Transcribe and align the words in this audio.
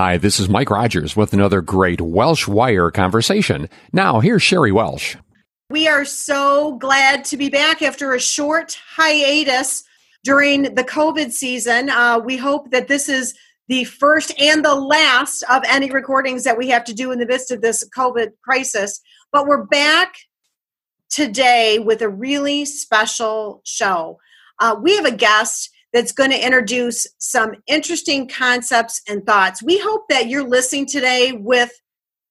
Hi, 0.00 0.16
this 0.16 0.38
is 0.38 0.48
Mike 0.48 0.70
Rogers 0.70 1.16
with 1.16 1.32
another 1.32 1.60
great 1.60 2.00
Welsh 2.00 2.46
Wire 2.46 2.88
conversation. 2.92 3.68
Now, 3.92 4.20
here's 4.20 4.42
Sheri 4.42 4.70
Welsh. 4.70 5.16
We 5.70 5.88
are 5.88 6.04
so 6.04 6.76
glad 6.76 7.24
to 7.24 7.36
be 7.36 7.48
back 7.48 7.82
after 7.82 8.14
a 8.14 8.20
short 8.20 8.78
hiatus 8.94 9.82
during 10.22 10.62
the 10.76 10.84
COVID 10.84 11.32
season. 11.32 11.90
Uh, 11.90 12.20
we 12.24 12.36
hope 12.36 12.70
that 12.70 12.86
this 12.86 13.08
is 13.08 13.34
the 13.66 13.82
first 13.82 14.32
and 14.40 14.64
the 14.64 14.76
last 14.76 15.42
of 15.50 15.64
any 15.66 15.90
recordings 15.90 16.44
that 16.44 16.56
we 16.56 16.68
have 16.68 16.84
to 16.84 16.94
do 16.94 17.10
in 17.10 17.18
the 17.18 17.26
midst 17.26 17.50
of 17.50 17.60
this 17.60 17.84
COVID 17.88 18.28
crisis. 18.44 19.00
But 19.32 19.48
we're 19.48 19.64
back 19.64 20.14
today 21.10 21.80
with 21.80 22.02
a 22.02 22.08
really 22.08 22.66
special 22.66 23.62
show. 23.64 24.20
Uh, 24.60 24.76
we 24.80 24.94
have 24.94 25.06
a 25.06 25.10
guest 25.10 25.70
that's 25.92 26.12
going 26.12 26.30
to 26.30 26.44
introduce 26.44 27.06
some 27.18 27.54
interesting 27.66 28.28
concepts 28.28 29.00
and 29.08 29.24
thoughts. 29.24 29.62
We 29.62 29.78
hope 29.78 30.08
that 30.08 30.28
you're 30.28 30.46
listening 30.46 30.86
today 30.86 31.32
with 31.32 31.70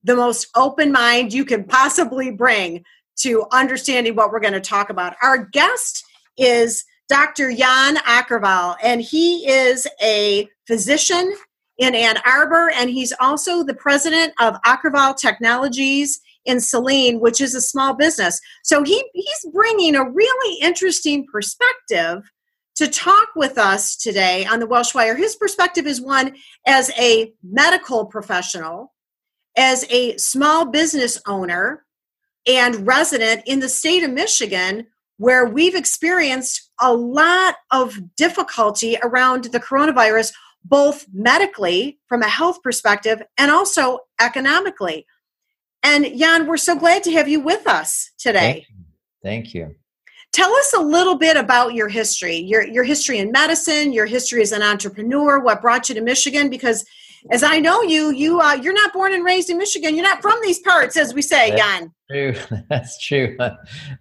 the 0.03 0.15
most 0.15 0.47
open 0.55 0.91
mind 0.91 1.33
you 1.33 1.43
can 1.43 1.63
possibly 1.63 2.31
bring 2.31 2.83
to 3.17 3.45
understanding 3.51 4.15
what 4.15 4.31
we're 4.31 4.39
going 4.39 4.53
to 4.53 4.61
talk 4.61 4.89
about. 4.89 5.15
Our 5.21 5.45
guest 5.45 6.05
is 6.37 6.85
Dr. 7.09 7.51
Jan 7.51 7.97
Akervall, 7.97 8.75
and 8.83 9.01
he 9.01 9.47
is 9.49 9.87
a 10.01 10.47
physician 10.67 11.33
in 11.77 11.95
Ann 11.95 12.17
Arbor, 12.25 12.71
and 12.75 12.89
he's 12.89 13.13
also 13.19 13.63
the 13.63 13.73
president 13.73 14.33
of 14.39 14.55
Akervall 14.65 15.15
Technologies 15.15 16.19
in 16.45 16.59
Saline, 16.59 17.19
which 17.19 17.41
is 17.41 17.53
a 17.55 17.61
small 17.61 17.93
business. 17.93 18.39
So 18.63 18.83
he, 18.83 19.03
he's 19.13 19.51
bringing 19.53 19.95
a 19.95 20.09
really 20.09 20.59
interesting 20.61 21.25
perspective 21.31 22.29
to 22.77 22.87
talk 22.87 23.29
with 23.35 23.57
us 23.57 23.95
today 23.95 24.45
on 24.45 24.59
the 24.59 24.67
Welsh 24.67 24.93
Wire. 24.93 25.15
His 25.15 25.35
perspective 25.35 25.87
is 25.87 25.99
one 25.99 26.35
as 26.65 26.91
a 26.97 27.33
medical 27.43 28.05
professional, 28.05 28.93
as 29.57 29.85
a 29.89 30.15
small 30.17 30.65
business 30.65 31.19
owner, 31.27 31.85
and 32.47 32.87
resident 32.87 33.43
in 33.45 33.59
the 33.59 33.69
state 33.69 34.03
of 34.03 34.11
Michigan 34.11 34.87
where 35.17 35.45
we've 35.45 35.75
experienced 35.75 36.69
a 36.79 36.93
lot 36.93 37.55
of 37.71 37.97
difficulty 38.15 38.97
around 39.01 39.45
the 39.45 39.59
coronavirus, 39.59 40.31
both 40.63 41.07
medically 41.11 41.99
from 42.07 42.21
a 42.21 42.27
health 42.27 42.61
perspective 42.61 43.21
and 43.37 43.49
also 43.49 43.99
economically. 44.21 45.05
And 45.81 46.05
Jan, 46.17 46.45
we're 46.45 46.57
so 46.57 46.75
glad 46.75 47.03
to 47.03 47.11
have 47.13 47.27
you 47.27 47.39
with 47.39 47.67
us 47.67 48.11
today. 48.19 48.39
Thank 48.39 48.69
you. 48.69 48.75
Thank 49.23 49.53
you. 49.55 49.75
Tell 50.37 50.53
us 50.53 50.71
a 50.73 50.79
little 50.79 51.15
bit 51.15 51.35
about 51.35 51.73
your 51.73 51.89
history, 51.89 52.35
your, 52.35 52.61
your 52.61 52.83
history 52.83 53.17
in 53.17 53.31
medicine, 53.31 53.91
your 53.91 54.05
history 54.05 54.43
as 54.43 54.51
an 54.51 54.61
entrepreneur, 54.61 55.39
what 55.39 55.63
brought 55.63 55.89
you 55.89 55.95
to 55.95 56.01
Michigan, 56.01 56.47
because 56.47 56.85
as 57.31 57.41
I 57.41 57.57
know 57.57 57.81
you, 57.81 58.11
you 58.11 58.39
uh, 58.39 58.53
you're 58.53 58.71
not 58.71 58.93
born 58.93 59.13
and 59.13 59.25
raised 59.25 59.49
in 59.49 59.57
Michigan. 59.57 59.95
You're 59.95 60.03
not 60.03 60.21
from 60.21 60.37
these 60.43 60.59
parts, 60.59 60.95
as 60.95 61.11
we 61.15 61.23
say, 61.23 61.49
That's 61.49 61.61
Jan. 61.79 61.91
True. 62.11 62.61
That's 62.69 63.03
true. 63.03 63.35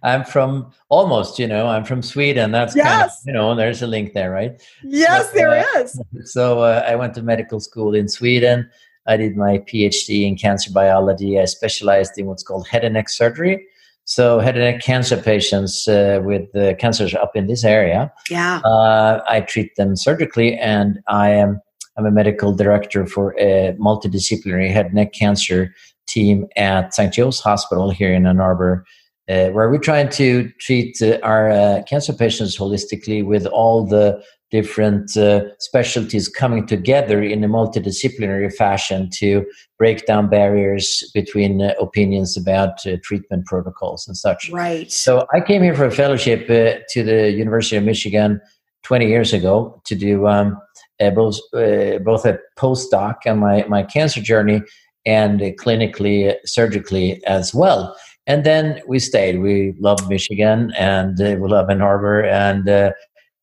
I'm 0.03 0.23
from 0.25 0.69
almost, 0.89 1.39
you 1.39 1.47
know, 1.47 1.65
I'm 1.65 1.83
from 1.83 2.03
Sweden. 2.03 2.51
That's 2.51 2.75
yes. 2.75 2.87
kind 2.87 3.03
of, 3.05 3.11
you 3.25 3.33
know, 3.33 3.55
there's 3.55 3.81
a 3.81 3.87
link 3.87 4.13
there, 4.13 4.29
right? 4.29 4.61
Yes, 4.83 5.31
so, 5.31 5.33
there 5.33 5.49
uh, 5.49 5.79
is. 5.79 5.99
So 6.25 6.59
uh, 6.59 6.85
I 6.87 6.93
went 6.93 7.15
to 7.15 7.23
medical 7.23 7.59
school 7.59 7.95
in 7.95 8.07
Sweden. 8.07 8.69
I 9.07 9.17
did 9.17 9.35
my 9.35 9.57
PhD 9.57 10.27
in 10.27 10.37
cancer 10.37 10.71
biology. 10.71 11.39
I 11.39 11.45
specialized 11.45 12.11
in 12.19 12.27
what's 12.27 12.43
called 12.43 12.67
head 12.67 12.83
and 12.83 12.93
neck 12.93 13.09
surgery. 13.09 13.65
So 14.07 14.39
head 14.39 14.55
and 14.57 14.63
neck 14.63 14.81
cancer 14.81 15.17
patients 15.17 15.85
uh, 15.85 16.21
with 16.23 16.55
uh, 16.55 16.75
cancers 16.75 17.13
up 17.13 17.35
in 17.35 17.47
this 17.47 17.65
area. 17.65 18.11
Yeah. 18.29 18.61
Uh, 18.63 19.21
I 19.27 19.41
treat 19.41 19.75
them 19.75 19.97
surgically, 19.97 20.57
and 20.57 20.99
I 21.09 21.31
am 21.31 21.59
I'm 21.97 22.05
a 22.05 22.11
medical 22.11 22.53
director 22.53 23.05
for 23.05 23.35
a 23.37 23.75
multidisciplinary 23.77 24.71
head 24.71 24.87
and 24.87 24.95
neck 24.95 25.11
cancer 25.11 25.73
team 26.07 26.47
at 26.55 26.93
St. 26.93 27.13
Joe's 27.13 27.41
Hospital 27.41 27.89
here 27.89 28.13
in 28.13 28.25
Ann 28.25 28.39
Arbor, 28.39 28.85
uh, 29.27 29.49
where 29.49 29.69
we're 29.69 29.77
trying 29.77 30.07
to 30.11 30.49
treat 30.59 31.01
uh, 31.01 31.19
our 31.21 31.51
uh, 31.51 31.83
cancer 31.83 32.13
patients 32.13 32.57
holistically 32.57 33.25
with 33.25 33.45
all 33.45 33.85
the 33.85 34.23
different 34.49 35.17
uh, 35.17 35.41
specialties 35.59 36.29
coming 36.29 36.65
together 36.65 37.21
in 37.21 37.43
a 37.43 37.47
multidisciplinary 37.47 38.53
fashion 38.53 39.09
to 39.11 39.45
break 39.77 40.05
down 40.05 40.29
barriers 40.29 41.09
between 41.13 41.61
uh, 41.61 41.73
opinions 41.79 42.37
about 42.37 42.85
uh, 42.85 42.95
treatment 43.03 43.45
protocols 43.45 44.07
and 44.07 44.15
such. 44.15 44.49
Right. 44.49 44.91
So 44.91 45.25
I 45.33 45.41
came 45.41 45.61
here 45.63 45.75
for 45.75 45.85
a 45.85 45.91
fellowship 45.91 46.47
to 46.47 47.03
the 47.03 47.31
University 47.31 47.75
of 47.75 47.83
Michigan 47.83 48.39
20 48.83 49.07
years 49.07 49.33
ago 49.33 49.81
to 49.83 49.95
do 49.95 50.27
um, 50.27 50.57
uh, 50.99 51.09
both 51.11 51.37
uh, 51.53 51.99
both 51.99 52.25
a 52.25 52.39
postdoc 52.57 53.15
on 53.25 53.39
my 53.39 53.65
my 53.67 53.83
cancer 53.83 54.21
journey 54.21 54.61
and 55.05 55.41
uh, 55.41 55.51
clinically 55.53 56.35
surgically 56.45 57.23
as 57.25 57.53
well. 57.53 57.95
And 58.25 58.43
then 58.43 58.81
we 58.87 58.99
stayed. 58.99 59.39
We 59.39 59.73
loved 59.79 60.09
Michigan 60.09 60.73
and 60.77 61.19
uh, 61.21 61.35
we 61.39 61.47
love 61.47 61.69
Ann 61.69 61.81
Arbor, 61.81 62.23
and 62.23 62.67
uh, 62.67 62.91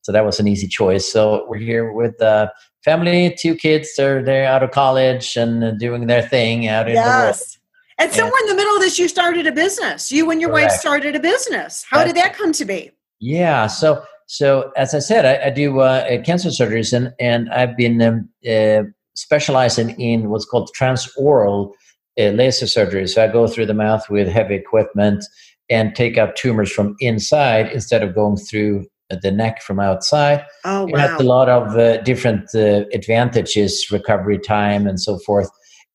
so 0.05 0.13
that 0.13 0.25
was 0.25 0.39
an 0.39 0.47
easy 0.47 0.69
choice. 0.69 1.11
So 1.11 1.47
we're 1.49 1.59
here 1.59 1.91
with 1.91 2.21
uh, 2.21 2.49
family, 2.85 3.35
two 3.41 3.57
kids. 3.57 3.97
They're 3.97 4.23
they're 4.23 4.47
out 4.47 4.63
of 4.63 4.71
college 4.71 5.35
and 5.37 5.79
doing 5.81 6.07
their 6.07 6.23
thing 6.23 6.69
out 6.69 6.89
in 6.89 6.95
yes. 6.95 7.05
the 7.07 7.11
world. 7.11 7.59
And 7.97 8.13
somewhere 8.13 8.41
in 8.43 8.49
the 8.49 8.55
middle 8.55 8.75
of 8.75 8.83
this, 8.83 8.99
you 8.99 9.09
started 9.09 9.47
a 9.47 9.53
business. 9.53 10.13
You 10.13 10.31
and 10.31 10.41
your 10.41 10.51
Correct. 10.51 10.73
wife 10.73 10.81
started 10.81 11.17
a 11.17 11.21
business. 11.21 11.87
How 11.89 11.99
That's 11.99 12.13
did 12.13 12.23
that 12.23 12.37
come 12.37 12.53
to 12.53 12.65
be? 12.65 12.91
Yeah. 13.19 13.67
So 13.67 14.05
so 14.27 14.73
as 14.77 14.95
I 14.95 14.99
said, 14.99 15.25
I, 15.25 15.47
I 15.47 15.51
do 15.51 15.81
uh, 15.81 16.23
cancer 16.23 16.51
surgeries, 16.51 16.93
and 16.93 17.15
and 17.19 17.51
I've 17.51 17.77
been 17.77 18.03
um, 18.03 18.29
uh, 18.49 18.83
specializing 19.15 19.99
in 20.01 20.29
what's 20.29 20.45
called 20.45 20.71
transoral 20.79 21.73
uh, 22.19 22.31
laser 22.31 22.67
surgery. 22.67 23.07
So 23.07 23.25
I 23.25 23.29
go 23.29 23.47
through 23.47 23.67
the 23.67 23.75
mouth 23.75 24.09
with 24.11 24.29
heavy 24.29 24.55
equipment 24.55 25.25
and 25.71 25.95
take 25.95 26.19
out 26.19 26.37
tumors 26.37 26.71
from 26.71 26.95
inside 27.01 27.73
instead 27.73 28.03
of 28.03 28.15
going 28.15 28.37
through 28.37 28.87
the 29.11 29.31
neck 29.31 29.63
from 29.63 29.81
outside. 29.81 30.45
Oh 30.65 30.87
It 30.89 30.99
has 30.99 31.11
wow! 31.13 31.19
a 31.19 31.27
lot 31.27 31.49
of 31.49 31.77
uh, 31.77 31.99
different 32.03 32.55
uh, 32.55 32.85
advantages, 32.93 33.87
recovery 33.91 34.39
time, 34.39 34.87
and 34.87 35.01
so 35.01 35.19
forth. 35.19 35.51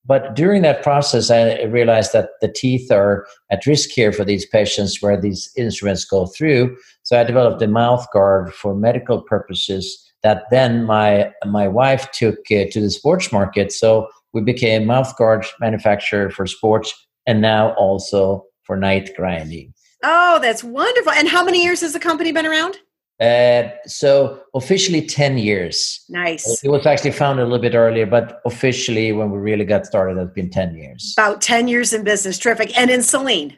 But 0.06 0.36
during 0.36 0.64
that 0.64 0.82
process, 0.82 1.30
I 1.30 1.64
realized 1.64 2.14
that 2.14 2.30
the 2.42 2.48
teeth 2.48 2.92
are 2.92 3.28
at 3.52 3.66
risk 3.66 3.90
here 3.90 4.12
for 4.12 4.26
these 4.26 4.46
patients 4.46 5.02
where 5.02 5.20
these 5.20 5.52
instruments 5.56 6.04
go 6.06 6.26
through. 6.26 6.76
So 7.04 7.20
I 7.20 7.24
developed 7.24 7.62
a 7.62 7.68
mouth 7.68 8.08
guard 8.12 8.54
for 8.54 8.74
medical 8.74 9.22
purposes 9.22 10.12
that 10.24 10.44
then 10.52 10.84
my 10.86 11.32
my 11.46 11.68
wife 11.68 12.12
took 12.12 12.38
uh, 12.52 12.66
to 12.72 12.82
the 12.82 12.90
sports 12.90 13.32
market. 13.32 13.72
So 13.72 14.08
we 14.34 14.42
became 14.42 14.86
mouth 14.86 15.16
guard 15.18 15.46
manufacturer 15.60 16.30
for 16.30 16.46
sports 16.46 16.94
and 17.26 17.42
now 17.42 17.74
also 17.74 18.46
for 18.64 18.78
night 18.78 19.12
grinding. 19.16 19.74
Oh, 20.04 20.40
that's 20.42 20.64
wonderful. 20.64 21.12
And 21.12 21.28
how 21.28 21.44
many 21.44 21.64
years 21.64 21.82
has 21.82 21.94
the 21.94 22.00
company 22.00 22.32
been 22.32 22.46
around? 22.46 22.78
Uh, 23.20 23.70
so 23.86 24.42
officially 24.56 25.06
10 25.06 25.38
years. 25.38 26.06
Nice. 26.08 26.64
It 26.64 26.70
was 26.70 26.86
actually 26.86 27.12
founded 27.12 27.44
a 27.44 27.50
little 27.50 27.62
bit 27.62 27.76
earlier, 27.76 28.06
but 28.06 28.42
officially 28.46 29.12
when 29.12 29.30
we 29.30 29.38
really 29.40 29.66
got 29.66 29.86
started, 29.86 30.18
it's 30.18 30.34
been 30.34 30.50
10 30.50 30.76
years. 30.76 31.16
About 31.18 31.42
10 31.42 31.68
years 31.68 31.92
in 31.92 32.06
business. 32.06 32.38
Terrific. 32.38 32.78
And 32.78 32.90
in 32.90 33.02
Saline. 33.02 33.58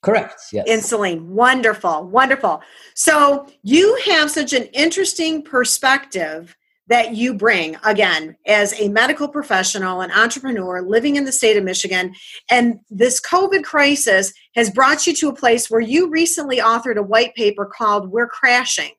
Correct. 0.00 0.40
Yes. 0.50 0.64
In 0.66 0.80
Saline. 0.80 1.28
Wonderful. 1.28 2.06
Wonderful. 2.08 2.62
So 2.94 3.46
you 3.62 4.00
have 4.06 4.30
such 4.30 4.54
an 4.54 4.64
interesting 4.72 5.42
perspective 5.42 6.56
that 6.88 7.14
you 7.14 7.32
bring 7.32 7.76
again 7.84 8.36
as 8.46 8.78
a 8.80 8.88
medical 8.88 9.28
professional 9.28 10.00
an 10.00 10.10
entrepreneur 10.10 10.82
living 10.82 11.16
in 11.16 11.24
the 11.24 11.32
state 11.32 11.56
of 11.56 11.62
michigan 11.62 12.12
and 12.50 12.80
this 12.90 13.20
covid 13.20 13.62
crisis 13.62 14.32
has 14.56 14.68
brought 14.68 15.06
you 15.06 15.14
to 15.14 15.28
a 15.28 15.34
place 15.34 15.70
where 15.70 15.80
you 15.80 16.10
recently 16.10 16.58
authored 16.58 16.96
a 16.96 17.02
white 17.02 17.34
paper 17.34 17.64
called 17.64 18.10
we're 18.10 18.26
crashing 18.26 18.90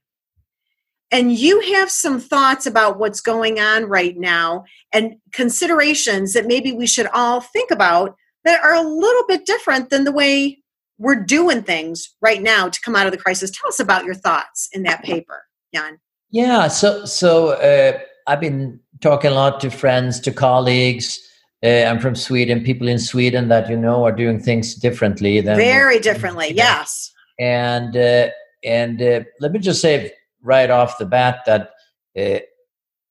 and 1.13 1.31
you 1.31 1.61
have 1.75 1.91
some 1.91 2.19
thoughts 2.19 2.65
about 2.65 2.97
what's 2.97 3.21
going 3.21 3.59
on 3.59 3.85
right 3.85 4.17
now 4.17 4.65
and 4.91 5.15
considerations 5.31 6.33
that 6.33 6.47
maybe 6.47 6.71
we 6.71 6.87
should 6.87 7.07
all 7.13 7.39
think 7.39 7.69
about 7.69 8.15
that 8.43 8.63
are 8.63 8.73
a 8.73 8.81
little 8.81 9.23
bit 9.27 9.45
different 9.45 9.91
than 9.91 10.05
the 10.05 10.11
way 10.11 10.57
we're 10.97 11.23
doing 11.23 11.61
things 11.61 12.15
right 12.19 12.41
now 12.41 12.67
to 12.67 12.81
come 12.81 12.95
out 12.95 13.05
of 13.05 13.11
the 13.11 13.17
crisis. 13.17 13.51
Tell 13.51 13.69
us 13.69 13.79
about 13.79 14.05
your 14.05 14.15
thoughts 14.15 14.67
in 14.73 14.83
that 14.83 15.03
paper, 15.03 15.43
Jan. 15.73 15.99
Yeah, 16.31 16.67
so 16.67 17.05
so 17.05 17.49
uh, 17.49 17.99
I've 18.25 18.39
been 18.39 18.79
talking 19.01 19.31
a 19.31 19.35
lot 19.35 19.59
to 19.61 19.69
friends, 19.69 20.19
to 20.21 20.31
colleagues. 20.31 21.19
Uh, 21.63 21.83
I'm 21.83 21.99
from 21.99 22.15
Sweden. 22.15 22.63
People 22.63 22.87
in 22.87 22.97
Sweden 22.97 23.49
that 23.49 23.69
you 23.69 23.77
know 23.77 24.03
are 24.03 24.11
doing 24.11 24.39
things 24.39 24.73
differently 24.73 25.41
than 25.41 25.57
very 25.57 25.99
differently. 25.99 26.53
Yes. 26.53 27.11
And 27.39 27.95
uh, 27.95 28.29
and 28.63 28.99
uh, 29.01 29.21
let 29.39 29.51
me 29.51 29.59
just 29.59 29.79
say 29.79 30.11
right 30.43 30.69
off 30.69 30.97
the 30.97 31.05
bat 31.05 31.39
that 31.45 31.71
uh, 32.19 32.39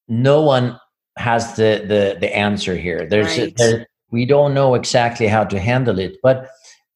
no 0.08 0.42
one 0.42 0.78
has 1.18 1.56
the 1.56 1.84
the 1.86 2.16
the 2.20 2.36
answer 2.36 2.76
here. 2.76 3.06
There's 3.08 3.38
right. 3.38 3.56
there, 3.56 3.86
we 4.10 4.26
don't 4.26 4.54
know 4.54 4.74
exactly 4.74 5.26
how 5.26 5.44
to 5.44 5.58
handle 5.58 5.98
it, 5.98 6.16
but 6.22 6.48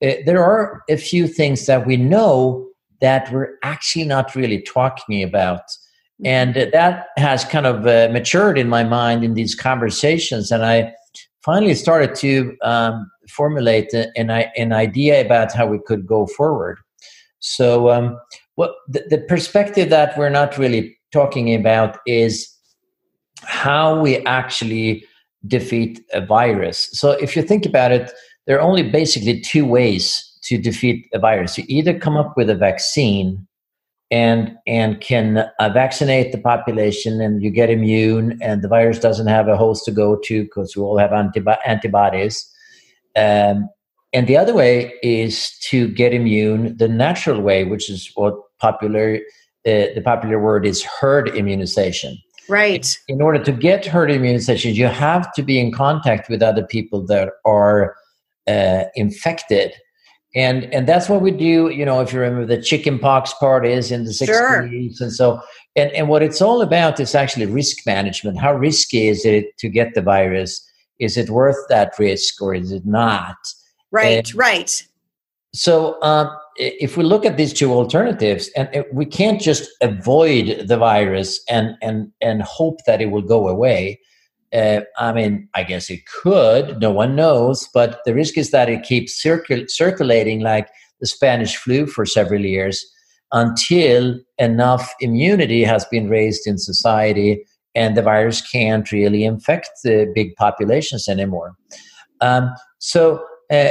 uh, 0.02 0.12
there 0.26 0.42
are 0.42 0.82
a 0.88 0.96
few 0.96 1.26
things 1.26 1.66
that 1.66 1.86
we 1.86 1.96
know 1.96 2.66
that 3.00 3.32
we're 3.32 3.54
actually 3.62 4.04
not 4.04 4.34
really 4.34 4.62
talking 4.62 5.22
about. 5.22 5.60
Mm-hmm. 5.60 6.26
And 6.26 6.72
that 6.72 7.08
has 7.16 7.44
kind 7.44 7.66
of 7.66 7.86
uh, 7.86 8.08
matured 8.12 8.58
in 8.58 8.68
my 8.68 8.84
mind 8.84 9.24
in 9.24 9.34
these 9.34 9.54
conversations. 9.54 10.50
And 10.50 10.64
I 10.64 10.92
finally 11.44 11.74
started 11.74 12.14
to 12.16 12.56
um, 12.62 13.10
formulate 13.30 13.92
an, 13.92 14.30
an 14.30 14.72
idea 14.72 15.24
about 15.24 15.52
how 15.52 15.66
we 15.66 15.78
could 15.86 16.06
go 16.06 16.26
forward. 16.26 16.78
So, 17.38 17.90
um, 17.90 18.18
what 18.56 18.74
the, 18.88 19.04
the 19.08 19.18
perspective 19.18 19.88
that 19.90 20.16
we're 20.18 20.30
not 20.30 20.58
really 20.58 20.96
talking 21.12 21.54
about 21.54 21.98
is 22.06 22.52
how 23.42 23.98
we 24.00 24.18
actually 24.26 25.04
defeat 25.46 26.04
a 26.12 26.20
virus. 26.20 26.88
So, 26.92 27.12
if 27.12 27.36
you 27.36 27.42
think 27.42 27.64
about 27.64 27.92
it, 27.92 28.12
there 28.46 28.56
are 28.58 28.62
only 28.62 28.82
basically 28.82 29.40
two 29.40 29.64
ways 29.64 30.22
to 30.44 30.58
defeat 30.58 31.08
a 31.12 31.18
virus. 31.18 31.58
You 31.58 31.64
either 31.68 31.98
come 31.98 32.16
up 32.16 32.36
with 32.36 32.50
a 32.50 32.54
vaccine 32.54 33.46
and 34.10 34.56
and 34.66 35.00
can 35.00 35.38
uh, 35.58 35.68
vaccinate 35.70 36.30
the 36.32 36.38
population 36.38 37.20
and 37.20 37.42
you 37.42 37.50
get 37.50 37.70
immune 37.70 38.38
and 38.40 38.62
the 38.62 38.68
virus 38.68 39.00
doesn't 39.00 39.26
have 39.26 39.48
a 39.48 39.56
host 39.56 39.84
to 39.84 39.90
go 39.90 40.16
to 40.24 40.44
because 40.44 40.76
we 40.76 40.82
all 40.82 40.98
have 40.98 41.10
antibi- 41.10 41.58
antibodies 41.66 42.48
um, 43.16 43.68
and 44.12 44.28
the 44.28 44.36
other 44.36 44.54
way 44.54 44.94
is 45.02 45.50
to 45.58 45.88
get 45.88 46.14
immune 46.14 46.76
the 46.76 46.86
natural 46.86 47.40
way 47.40 47.64
which 47.64 47.90
is 47.90 48.12
what 48.14 48.34
popular 48.60 49.16
uh, 49.66 49.90
the 49.94 50.02
popular 50.04 50.38
word 50.38 50.64
is 50.64 50.84
herd 50.84 51.28
immunization. 51.30 52.16
Right. 52.48 52.96
In 53.08 53.20
order 53.20 53.42
to 53.42 53.50
get 53.50 53.84
herd 53.84 54.10
immunization 54.10 54.74
you 54.74 54.86
have 54.86 55.32
to 55.34 55.42
be 55.42 55.58
in 55.58 55.72
contact 55.72 56.28
with 56.28 56.42
other 56.42 56.64
people 56.64 57.04
that 57.06 57.30
are 57.44 57.96
uh, 58.46 58.84
infected. 58.94 59.72
And 60.34 60.64
and 60.72 60.86
that's 60.86 61.08
what 61.08 61.22
we 61.22 61.30
do 61.30 61.70
you 61.70 61.84
know 61.84 62.00
if 62.00 62.12
you 62.12 62.20
remember 62.20 62.46
the 62.46 62.62
chicken 62.62 62.98
pox 62.98 63.32
parties 63.34 63.90
in 63.90 64.04
the 64.04 64.10
60s 64.10 64.26
sure. 64.26 64.60
and 64.60 65.12
so 65.12 65.40
and, 65.76 65.90
and 65.92 66.08
what 66.08 66.22
it's 66.22 66.40
all 66.40 66.62
about 66.62 67.00
is 67.00 67.14
actually 67.14 67.46
risk 67.46 67.86
management. 67.86 68.38
How 68.38 68.54
risky 68.54 69.08
is 69.08 69.24
it 69.24 69.56
to 69.58 69.68
get 69.68 69.94
the 69.94 70.02
virus? 70.02 70.62
Is 70.98 71.16
it 71.16 71.28
worth 71.28 71.58
that 71.68 71.98
risk 71.98 72.40
or 72.40 72.54
is 72.54 72.72
it 72.72 72.86
not? 72.86 73.36
Right 73.90 74.18
and 74.18 74.34
right. 74.34 74.82
so 75.52 76.00
um, 76.02 76.30
if 76.58 76.96
we 76.96 77.04
look 77.04 77.24
at 77.24 77.36
these 77.36 77.52
two 77.52 77.72
alternatives 77.72 78.50
and 78.56 78.84
we 78.92 79.04
can't 79.04 79.40
just 79.40 79.70
avoid 79.80 80.66
the 80.68 80.76
virus 80.76 81.40
and 81.48 81.76
and 81.82 82.10
and 82.20 82.42
hope 82.42 82.78
that 82.86 83.00
it 83.00 83.10
will 83.10 83.22
go 83.22 83.48
away 83.48 83.98
uh, 84.54 84.80
I 84.98 85.12
mean, 85.12 85.48
I 85.54 85.64
guess 85.64 85.90
it 85.90 86.06
could. 86.06 86.80
No 86.80 86.90
one 86.90 87.16
knows, 87.16 87.68
but 87.74 88.00
the 88.04 88.14
risk 88.14 88.38
is 88.38 88.52
that 88.52 88.68
it 88.68 88.84
keeps 88.84 89.20
circul- 89.22 89.68
circulating 89.68 90.40
like 90.40 90.68
the 91.00 91.06
Spanish 91.06 91.56
flu 91.56 91.86
for 91.86 92.06
several 92.06 92.44
years 92.44 92.84
until 93.32 94.18
enough 94.38 94.94
immunity 95.00 95.64
has 95.64 95.84
been 95.86 96.08
raised 96.08 96.46
in 96.46 96.58
society 96.58 97.44
and 97.74 97.96
the 97.96 98.02
virus 98.02 98.40
can't 98.40 98.90
really 98.92 99.24
infect 99.24 99.68
the 99.84 100.10
big 100.14 100.34
populations 100.36 101.08
anymore. 101.08 101.54
Um, 102.20 102.54
so 102.78 103.22
uh, 103.50 103.70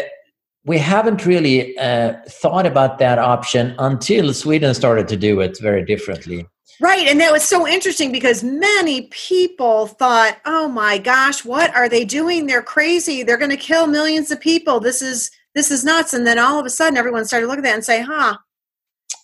we 0.66 0.78
haven't 0.80 1.26
really 1.26 1.78
uh, 1.78 2.14
thought 2.28 2.66
about 2.66 2.98
that 2.98 3.20
option 3.20 3.76
until 3.78 4.34
Sweden 4.34 4.74
started 4.74 5.08
to 5.10 5.18
do 5.18 5.40
it 5.40 5.60
very 5.62 5.86
differently. 5.86 6.48
Right. 6.82 7.08
And 7.08 7.22
that 7.22 7.32
was 7.32 7.44
so 7.44 7.66
interesting 7.68 8.12
because 8.12 8.44
many 8.44 9.04
people 9.04 9.88
thought, 9.88 10.40
oh 10.46 10.68
my 10.68 10.98
gosh, 10.98 11.46
what 11.46 11.74
are 11.76 11.88
they 11.88 12.04
doing? 12.04 12.48
They're 12.48 12.62
crazy. 12.62 13.24
They're 13.24 13.38
going 13.38 13.52
to 13.52 13.58
kill 13.58 13.88
millions 13.88 14.30
of 14.32 14.42
people. 14.42 14.80
This 14.80 15.02
is 15.02 15.32
this 15.54 15.72
is 15.72 15.86
nuts. 15.86 16.14
And 16.14 16.28
then 16.28 16.38
all 16.38 16.60
of 16.60 16.66
a 16.66 16.70
sudden 16.70 16.98
everyone 16.98 17.24
started 17.24 17.48
looking 17.48 17.64
at 17.64 17.70
that 17.70 17.76
and 17.76 17.86
say, 17.86 18.02
huh. 18.02 18.38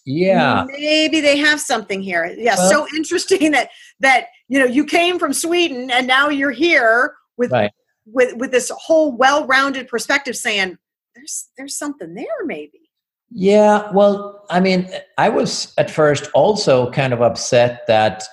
Yeah. 0.06 0.66
Maybe 0.68 1.20
they 1.20 1.38
have 1.38 1.60
something 1.60 2.02
here. 2.02 2.34
Yeah. 2.38 2.56
Well, 2.56 2.70
so 2.70 2.96
interesting 2.96 3.52
that 3.52 3.70
that, 4.00 4.28
you 4.48 4.60
know, 4.60 4.66
you 4.66 4.86
came 4.86 5.20
from 5.20 5.34
Sweden 5.34 5.92
and 5.92 6.08
now 6.08 6.30
you're 6.30 6.52
here 6.52 7.16
with 7.36 7.52
right. 7.52 7.72
with 8.06 8.36
with 8.38 8.52
this 8.52 8.72
whole 8.74 9.12
well-rounded 9.12 9.90
perspective 9.90 10.38
saying 10.38 10.78
there's 11.16 11.50
there's 11.58 11.78
something 11.78 12.14
there 12.14 12.46
maybe. 12.46 12.90
Yeah, 13.34 13.90
well, 13.92 14.46
I 14.50 14.60
mean, 14.60 14.90
I 15.18 15.30
was 15.30 15.74
at 15.78 15.90
first 15.90 16.30
also 16.34 16.92
kind 16.92 17.14
of 17.14 17.22
upset 17.22 17.88
that 17.88 18.24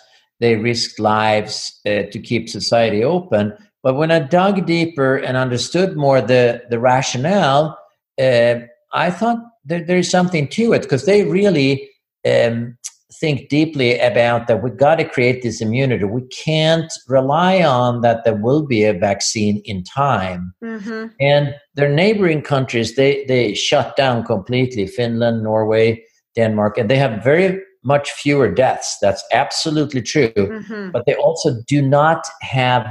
they 0.40 0.56
risked 0.56 0.98
lives 0.98 1.78
uh, 1.86 2.02
to 2.10 2.18
keep 2.18 2.48
society 2.48 3.04
open. 3.04 3.52
But 3.82 3.94
when 3.94 4.10
I 4.10 4.18
dug 4.18 4.66
deeper 4.66 5.16
and 5.16 5.36
understood 5.36 5.96
more 5.96 6.20
the, 6.20 6.62
the 6.68 6.80
rationale, 6.80 7.78
uh, 8.20 8.56
I 8.92 9.10
thought 9.10 9.38
there, 9.64 9.84
there's 9.84 10.10
something 10.10 10.48
to 10.48 10.72
it 10.72 10.82
because 10.82 11.06
they 11.06 11.22
really 11.24 11.88
um, 12.28 12.76
think 13.20 13.48
deeply 13.48 13.98
about 13.98 14.46
that 14.46 14.62
we 14.62 14.70
got 14.70 14.96
to 14.96 15.04
create 15.04 15.42
this 15.42 15.60
immunity. 15.60 16.04
We 16.04 16.26
can't 16.28 16.92
rely 17.08 17.62
on 17.62 18.00
that 18.02 18.24
there 18.24 18.36
will 18.36 18.66
be 18.66 18.84
a 18.84 18.92
vaccine 18.92 19.60
in 19.64 19.84
time. 19.84 20.54
Mm-hmm. 20.62 21.06
And 21.20 21.54
their 21.74 21.88
neighboring 21.88 22.42
countries, 22.42 22.96
they, 22.96 23.24
they 23.26 23.54
shut 23.54 23.96
down 23.96 24.24
completely 24.24 24.86
Finland, 24.86 25.42
Norway, 25.42 26.02
Denmark, 26.36 26.78
and 26.78 26.90
they 26.90 26.96
have 26.96 27.22
very 27.22 27.60
much 27.84 28.10
fewer 28.10 28.52
deaths. 28.52 28.96
That's 29.00 29.24
absolutely 29.32 30.02
true. 30.02 30.32
Mm-hmm. 30.34 30.90
But 30.90 31.04
they 31.06 31.14
also 31.14 31.56
do 31.66 31.82
not 31.82 32.26
have 32.42 32.86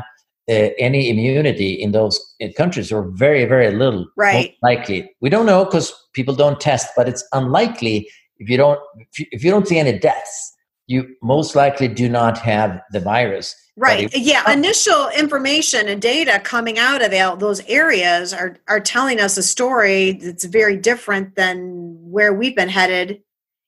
uh, 0.50 0.70
any 0.80 1.10
immunity 1.10 1.74
in 1.74 1.92
those 1.92 2.20
countries, 2.56 2.92
or 2.92 3.10
very, 3.12 3.44
very 3.46 3.72
little. 3.74 4.08
Right. 4.16 4.56
Likely. 4.64 5.12
We 5.20 5.30
don't 5.30 5.46
know 5.46 5.66
because 5.66 5.94
people 6.14 6.36
don't 6.36 6.60
test, 6.60 6.88
but 6.96 7.10
it's 7.10 7.28
unlikely 7.34 8.08
if 8.40 8.50
you 8.50 8.58
don't 8.58 8.80
if 8.98 9.20
you, 9.20 9.26
if 9.32 9.44
you 9.44 9.52
don't 9.52 9.68
see 9.68 9.80
any 9.80 9.98
deaths 9.98 10.54
you 10.88 11.16
most 11.22 11.56
likely 11.56 11.88
do 11.88 12.08
not 12.10 12.38
have 12.38 12.82
the 12.92 13.00
virus. 13.00 13.56
Right. 13.76 14.10
Yeah 14.16 14.44
oh. 14.48 14.52
initial 14.52 15.10
information 15.10 15.88
and 15.88 16.02
data 16.02 16.40
coming 16.44 16.80
out 16.80 17.04
of 17.04 17.40
those 17.40 17.62
areas 17.68 18.34
are 18.34 18.58
are 18.68 18.80
telling 18.80 19.20
us 19.20 19.38
a 19.38 19.44
story 19.44 20.14
that's 20.14 20.46
very 20.46 20.78
different 20.78 21.36
than 21.36 21.96
where 22.10 22.34
we've 22.34 22.56
been 22.56 22.70
headed 22.70 23.22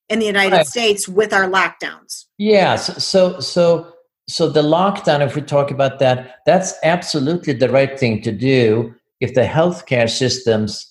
in 0.07 0.17
the 0.17 0.25
united 0.25 0.55
right. 0.55 0.67
states 0.67 1.07
with 1.07 1.31
our 1.31 1.47
lockdowns. 1.47 2.25
Yeah 2.39 2.75
so, 2.75 2.93
so 2.93 3.39
so 3.39 3.93
so 4.27 4.49
the 4.49 4.63
lockdown 4.63 5.23
if 5.23 5.35
we 5.35 5.43
talk 5.43 5.69
about 5.69 5.99
that 5.99 6.37
that's 6.47 6.73
absolutely 6.83 7.53
the 7.53 7.69
right 7.69 7.99
thing 7.99 8.21
to 8.23 8.31
do 8.31 8.95
if 9.19 9.35
the 9.35 9.43
healthcare 9.43 10.09
systems 10.09 10.88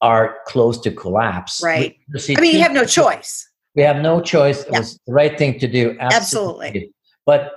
are 0.00 0.36
close 0.46 0.80
to 0.80 0.90
collapse. 0.90 1.62
Right. 1.62 1.96
I 2.14 2.40
mean, 2.40 2.54
you 2.54 2.60
have 2.60 2.72
no 2.72 2.84
choice. 2.84 3.48
We 3.74 3.82
have 3.82 3.96
no 3.96 4.20
choice. 4.20 4.64
It 4.64 4.72
was 4.72 4.98
the 5.06 5.12
right 5.12 5.36
thing 5.36 5.58
to 5.58 5.66
do. 5.66 5.96
Absolutely. 6.00 6.66
absolutely. 6.66 6.92
But 7.26 7.52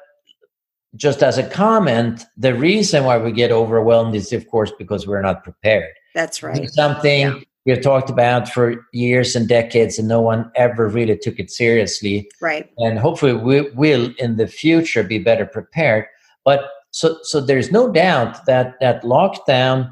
just 0.95 1.21
as 1.21 1.37
a 1.37 1.47
comment, 1.47 2.25
the 2.37 2.55
reason 2.55 3.03
why 3.05 3.17
we 3.17 3.31
get 3.31 3.51
overwhelmed 3.51 4.15
is, 4.15 4.33
of 4.33 4.47
course, 4.47 4.71
because 4.77 5.07
we're 5.07 5.21
not 5.21 5.43
prepared. 5.43 5.93
That's 6.15 6.41
right. 6.41 6.57
It's 6.57 6.75
something 6.75 7.21
yeah. 7.21 7.39
we've 7.65 7.81
talked 7.81 8.09
about 8.09 8.49
for 8.49 8.85
years 8.91 9.35
and 9.35 9.47
decades, 9.47 9.99
and 9.99 10.07
no 10.07 10.19
one 10.19 10.51
ever 10.55 10.87
really 10.87 11.17
took 11.17 11.39
it 11.39 11.51
seriously. 11.51 12.29
Right. 12.41 12.69
And 12.79 12.97
hopefully, 12.97 13.33
we 13.33 13.61
will 13.71 14.11
in 14.17 14.37
the 14.37 14.47
future 14.47 15.03
be 15.03 15.19
better 15.19 15.45
prepared. 15.45 16.05
But 16.43 16.69
so, 16.91 17.17
so 17.21 17.39
there's 17.39 17.71
no 17.71 17.91
doubt 17.91 18.45
that 18.47 18.79
that 18.79 19.03
lockdown 19.03 19.91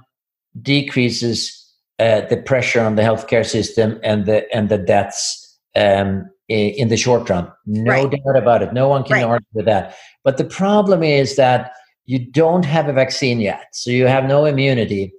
decreases 0.62 1.57
uh, 2.00 2.22
the 2.22 2.38
pressure 2.38 2.82
on 2.82 2.96
the 2.96 3.01
healthcare 3.01 3.46
system 3.46 4.00
and 4.04 4.25
the 4.25 4.54
and 4.56 4.70
the 4.70 4.77
deaths 4.77 5.58
um, 5.75 6.30
in 6.48 6.89
the 6.89 6.98
short 6.98 7.30
run. 7.30 7.51
No 7.66 7.92
right. 7.92 8.12
doubt 8.12 8.38
about 8.38 8.62
it. 8.62 8.74
No 8.74 8.88
one 8.88 9.04
can 9.04 9.13
right. 9.13 9.24
argue 9.24 9.48
with 9.54 9.66
that. 9.66 9.96
But 10.24 10.38
the 10.38 10.46
problem 10.46 11.04
is 11.04 11.36
that 11.36 11.72
you 12.06 12.20
don't 12.20 12.63
have 12.66 12.88
a 12.88 12.94
vaccine 12.94 13.39
yet, 13.39 13.66
so 13.74 13.89
you 13.89 14.08
have 14.08 14.25
no 14.25 14.46
immunity, 14.46 15.12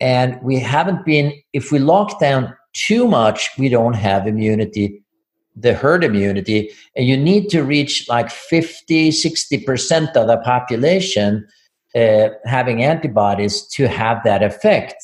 and 0.00 0.40
we 0.42 0.58
haven't 0.58 1.04
been. 1.04 1.32
If 1.52 1.70
we 1.70 1.78
lock 1.78 2.18
down 2.18 2.54
too 2.72 3.06
much, 3.06 3.50
we 3.58 3.68
don't 3.68 3.94
have 3.94 4.26
immunity 4.26 5.02
the 5.54 5.74
herd 5.74 6.02
immunity 6.02 6.70
and 6.96 7.06
you 7.06 7.16
need 7.16 7.50
to 7.50 7.62
reach 7.62 8.08
like 8.08 8.30
50 8.30 9.10
60% 9.10 10.16
of 10.16 10.26
the 10.26 10.38
population 10.38 11.46
uh, 11.94 12.28
having 12.46 12.82
antibodies 12.82 13.66
to 13.66 13.86
have 13.86 14.22
that 14.24 14.42
effect 14.42 14.96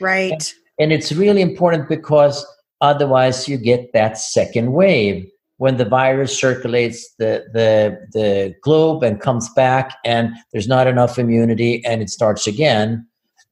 right 0.00 0.54
and 0.78 0.92
it's 0.92 1.12
really 1.12 1.42
important 1.42 1.88
because 1.88 2.44
otherwise 2.80 3.48
you 3.48 3.56
get 3.56 3.92
that 3.92 4.18
second 4.18 4.72
wave 4.72 5.26
when 5.58 5.78
the 5.78 5.84
virus 5.84 6.38
circulates 6.38 7.14
the 7.18 7.44
the 7.52 7.98
the 8.12 8.54
globe 8.62 9.02
and 9.02 9.20
comes 9.20 9.48
back 9.54 9.96
and 10.04 10.30
there's 10.52 10.68
not 10.68 10.86
enough 10.86 11.18
immunity 11.18 11.84
and 11.84 12.02
it 12.02 12.10
starts 12.10 12.46
again. 12.46 13.06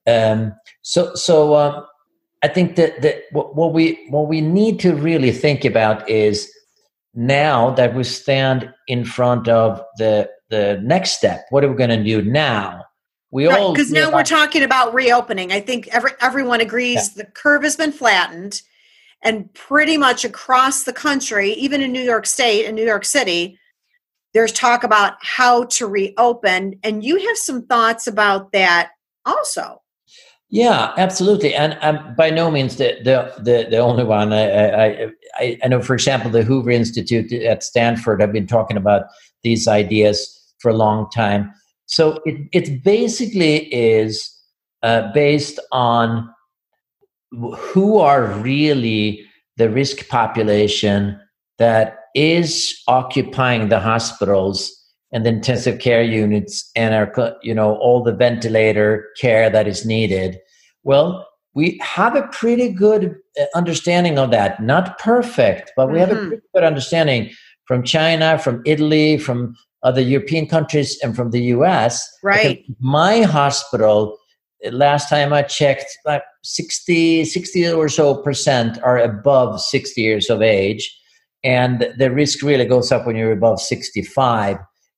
Um, 0.06 0.52
so 0.84 1.14
so 1.14 1.56
um, 1.56 1.84
i 2.42 2.48
think 2.48 2.76
that 2.76 3.00
that 3.02 3.22
what, 3.32 3.56
what 3.56 3.72
we 3.72 4.06
what 4.10 4.28
we 4.28 4.40
need 4.40 4.78
to 4.80 4.94
really 4.94 5.32
think 5.32 5.64
about 5.64 6.08
is 6.08 6.52
now 7.14 7.70
that 7.70 7.94
we 7.94 8.04
stand 8.04 8.70
in 8.86 9.04
front 9.04 9.48
of 9.48 9.82
the 9.96 10.28
the 10.50 10.78
next 10.82 11.12
step 11.12 11.46
what 11.50 11.64
are 11.64 11.70
we 11.70 11.76
going 11.76 11.90
to 11.90 12.04
do 12.04 12.22
now 12.22 12.83
we 13.34 13.46
right, 13.46 13.58
all 13.58 13.72
because 13.72 13.90
now 13.90 14.10
we're 14.10 14.22
talking 14.22 14.62
about 14.62 14.94
reopening 14.94 15.52
i 15.52 15.60
think 15.60 15.86
every, 15.88 16.12
everyone 16.22 16.62
agrees 16.62 17.10
yeah. 17.14 17.24
the 17.24 17.30
curve 17.32 17.62
has 17.62 17.76
been 17.76 17.92
flattened 17.92 18.62
and 19.24 19.52
pretty 19.54 19.96
much 19.96 20.24
across 20.24 20.84
the 20.84 20.92
country, 20.92 21.52
even 21.52 21.80
in 21.80 21.92
New 21.92 22.02
York 22.02 22.26
State 22.26 22.66
and 22.66 22.76
New 22.76 22.84
York 22.84 23.06
City, 23.06 23.58
there's 24.34 24.52
talk 24.52 24.84
about 24.84 25.14
how 25.22 25.64
to 25.64 25.86
reopen. 25.86 26.74
And 26.82 27.02
you 27.02 27.26
have 27.26 27.38
some 27.38 27.66
thoughts 27.66 28.06
about 28.06 28.52
that 28.52 28.90
also. 29.24 29.80
Yeah, 30.50 30.92
absolutely, 30.98 31.52
and 31.54 31.76
I'm 31.80 32.14
by 32.14 32.30
no 32.30 32.48
means 32.48 32.76
the 32.76 32.98
the 33.02 33.32
the, 33.42 33.66
the 33.70 33.78
only 33.78 34.04
one. 34.04 34.32
I, 34.32 35.08
I 35.40 35.56
I 35.64 35.68
know, 35.68 35.80
for 35.80 35.94
example, 35.94 36.30
the 36.30 36.44
Hoover 36.44 36.70
Institute 36.70 37.32
at 37.32 37.64
Stanford 37.64 38.20
have 38.20 38.30
been 38.30 38.46
talking 38.46 38.76
about 38.76 39.06
these 39.42 39.66
ideas 39.66 40.54
for 40.60 40.70
a 40.70 40.76
long 40.76 41.10
time. 41.10 41.52
So 41.86 42.18
it 42.24 42.48
it 42.52 42.84
basically 42.84 43.72
is 43.72 44.30
uh, 44.82 45.12
based 45.12 45.58
on 45.72 46.28
who 47.32 47.98
are 47.98 48.26
really 48.26 49.24
the 49.56 49.70
risk 49.70 50.08
population 50.08 51.18
that 51.58 51.98
is 52.14 52.80
occupying 52.86 53.68
the 53.68 53.80
hospitals 53.80 54.72
and 55.12 55.24
the 55.24 55.30
intensive 55.30 55.78
care 55.78 56.02
units 56.02 56.70
and 56.76 56.94
our 56.94 57.36
you 57.42 57.54
know 57.54 57.76
all 57.76 58.02
the 58.02 58.12
ventilator 58.12 59.08
care 59.20 59.50
that 59.50 59.66
is 59.66 59.84
needed 59.84 60.38
well 60.82 61.26
we 61.54 61.78
have 61.82 62.16
a 62.16 62.26
pretty 62.28 62.68
good 62.68 63.14
uh, 63.40 63.44
understanding 63.54 64.18
of 64.18 64.30
that 64.30 64.62
not 64.62 64.98
perfect 64.98 65.72
but 65.76 65.88
we 65.88 65.94
mm-hmm. 65.94 66.00
have 66.00 66.10
a 66.10 66.14
mm-hmm. 66.14 66.28
pretty 66.28 66.42
good 66.54 66.64
understanding 66.64 67.30
from 67.66 67.82
china 67.82 68.38
from 68.38 68.62
italy 68.66 69.16
from 69.18 69.54
other 69.84 70.00
european 70.00 70.46
countries 70.46 70.98
and 71.02 71.14
from 71.14 71.30
the 71.30 71.40
us 71.40 72.08
right 72.22 72.64
my 72.80 73.22
hospital 73.22 74.18
last 74.72 75.08
time 75.08 75.32
I 75.32 75.42
checked, 75.42 75.98
like 76.04 76.22
60, 76.42 77.24
60 77.24 77.72
or 77.72 77.88
so 77.88 78.16
percent 78.16 78.78
are 78.82 78.98
above 78.98 79.60
60 79.60 80.00
years 80.00 80.30
of 80.30 80.42
age. 80.42 80.98
And 81.42 81.92
the 81.98 82.10
risk 82.10 82.42
really 82.42 82.64
goes 82.64 82.90
up 82.90 83.06
when 83.06 83.16
you're 83.16 83.32
above 83.32 83.60
65. 83.60 84.56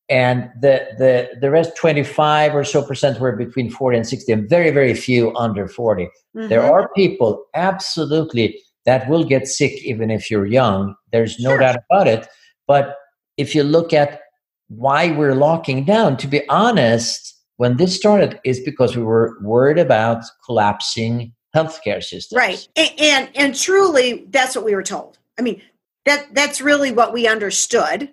And 0.09 0.51
the, 0.61 0.87
the, 0.99 1.31
the 1.41 1.51
rest, 1.51 1.77
25 1.77 2.55
or 2.55 2.63
so 2.63 2.83
percent, 2.83 3.19
were 3.19 3.33
between 3.33 3.71
40 3.71 3.97
and 3.99 4.07
60, 4.07 4.33
and 4.33 4.49
very, 4.49 4.71
very 4.71 4.95
few 4.95 5.35
under 5.35 5.67
40. 5.67 6.05
Mm-hmm. 6.05 6.49
There 6.49 6.63
are 6.63 6.89
people, 6.95 7.45
absolutely, 7.55 8.61
that 8.85 9.09
will 9.09 9.25
get 9.25 9.49
sick 9.49 9.73
even 9.83 10.13
if 10.13 10.31
you're 10.31 10.47
young. 10.47 10.95
There's 11.11 11.41
no 11.41 11.51
sure. 11.51 11.59
doubt 11.59 11.79
about 11.91 12.07
it. 12.07 12.29
But 12.69 12.95
if 13.37 13.53
you 13.53 13.65
look 13.65 13.93
at 13.93 14.21
why 14.69 15.11
we're 15.13 15.35
locking 15.35 15.85
down, 15.85 16.17
to 16.19 16.27
be 16.27 16.47
honest, 16.49 17.35
when 17.57 17.77
this 17.77 17.97
started 17.97 18.41
is 18.45 18.61
because 18.61 18.97
we 18.97 19.03
were 19.03 19.39
worried 19.41 19.79
about 19.79 20.25
collapsing 20.45 21.33
healthcare 21.55 22.03
systems. 22.03 22.37
Right. 22.37 22.69
And, 22.77 22.91
and, 22.99 23.31
and 23.35 23.55
truly 23.55 24.27
that's 24.31 24.55
what 24.55 24.65
we 24.65 24.75
were 24.75 24.83
told. 24.83 25.19
I 25.39 25.43
mean, 25.43 25.63
that 26.05 26.35
that's 26.35 26.61
really 26.61 26.93
what 26.93 27.13
we 27.13 27.27
understood 27.27 28.11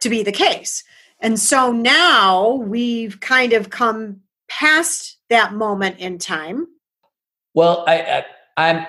to 0.00 0.08
be 0.08 0.22
the 0.22 0.32
case. 0.32 0.84
And 1.20 1.38
so 1.38 1.72
now 1.72 2.52
we've 2.52 3.20
kind 3.20 3.52
of 3.52 3.70
come 3.70 4.20
past 4.48 5.18
that 5.30 5.54
moment 5.54 5.98
in 5.98 6.18
time. 6.18 6.66
Well, 7.54 7.84
I, 7.86 8.00
I 8.00 8.24
I'm 8.56 8.86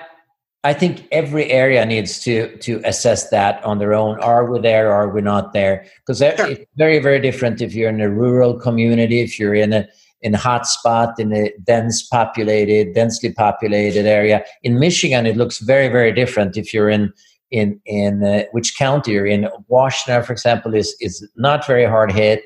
I 0.66 0.72
think 0.72 1.06
every 1.12 1.48
area 1.52 1.86
needs 1.86 2.18
to 2.24 2.56
to 2.58 2.80
assess 2.84 3.30
that 3.30 3.62
on 3.64 3.78
their 3.78 3.94
own. 3.94 4.18
Are 4.18 4.50
we 4.50 4.58
there? 4.58 4.88
Or 4.88 4.94
are 5.02 5.08
we 5.08 5.20
not 5.20 5.52
there? 5.52 5.86
Because 6.00 6.18
sure. 6.18 6.48
it's 6.50 6.64
very 6.76 6.98
very 6.98 7.20
different 7.20 7.62
if 7.62 7.72
you're 7.72 7.88
in 7.88 8.00
a 8.00 8.10
rural 8.10 8.58
community, 8.58 9.20
if 9.20 9.38
you're 9.38 9.54
in 9.54 9.72
a 9.72 9.86
in 10.22 10.34
a 10.34 10.38
hot 10.38 10.66
spot 10.66 11.20
in 11.20 11.32
a 11.32 11.52
dense 11.62 12.02
populated, 12.08 12.94
densely 12.94 13.32
populated 13.32 14.06
area. 14.06 14.44
In 14.64 14.80
Michigan, 14.80 15.24
it 15.24 15.36
looks 15.36 15.58
very 15.58 15.88
very 15.88 16.12
different 16.12 16.56
if 16.56 16.74
you're 16.74 16.90
in 16.90 17.12
in 17.52 17.80
in 17.86 18.24
uh, 18.24 18.42
which 18.50 18.76
county 18.76 19.12
you're 19.12 19.32
in. 19.36 19.48
Washtenaw, 19.70 20.24
for 20.26 20.32
example, 20.32 20.74
is 20.74 20.96
is 20.98 21.24
not 21.36 21.64
very 21.64 21.86
hard 21.86 22.10
hit, 22.10 22.42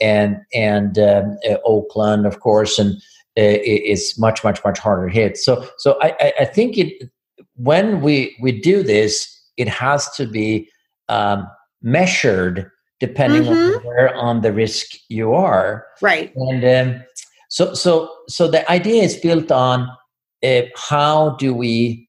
and 0.00 0.38
and 0.52 0.98
um, 0.98 1.38
uh, 1.48 1.58
Oakland, 1.64 2.26
of 2.26 2.40
course, 2.40 2.76
and 2.80 2.96
uh, 3.38 3.58
is 3.94 4.18
much 4.18 4.42
much 4.42 4.58
much 4.64 4.80
harder 4.80 5.08
hit. 5.08 5.38
So 5.38 5.64
so 5.78 5.96
I 6.02 6.32
I 6.40 6.44
think 6.44 6.76
it 6.76 7.08
when 7.56 8.00
we 8.00 8.36
we 8.40 8.60
do 8.60 8.82
this, 8.82 9.28
it 9.56 9.68
has 9.68 10.10
to 10.16 10.26
be 10.26 10.68
um, 11.08 11.46
measured 11.82 12.70
depending 13.00 13.42
mm-hmm. 13.42 13.78
on 13.78 13.84
where 13.84 14.14
on 14.14 14.40
the 14.42 14.52
risk 14.52 14.92
you 15.08 15.34
are. 15.34 15.84
Right. 16.00 16.32
And 16.36 16.64
um, 16.64 17.02
so 17.48 17.74
so 17.74 18.08
so 18.28 18.48
the 18.48 18.68
idea 18.70 19.02
is 19.02 19.16
built 19.16 19.50
on 19.50 19.88
uh, 20.44 20.62
how 20.76 21.36
do 21.36 21.52
we 21.52 22.08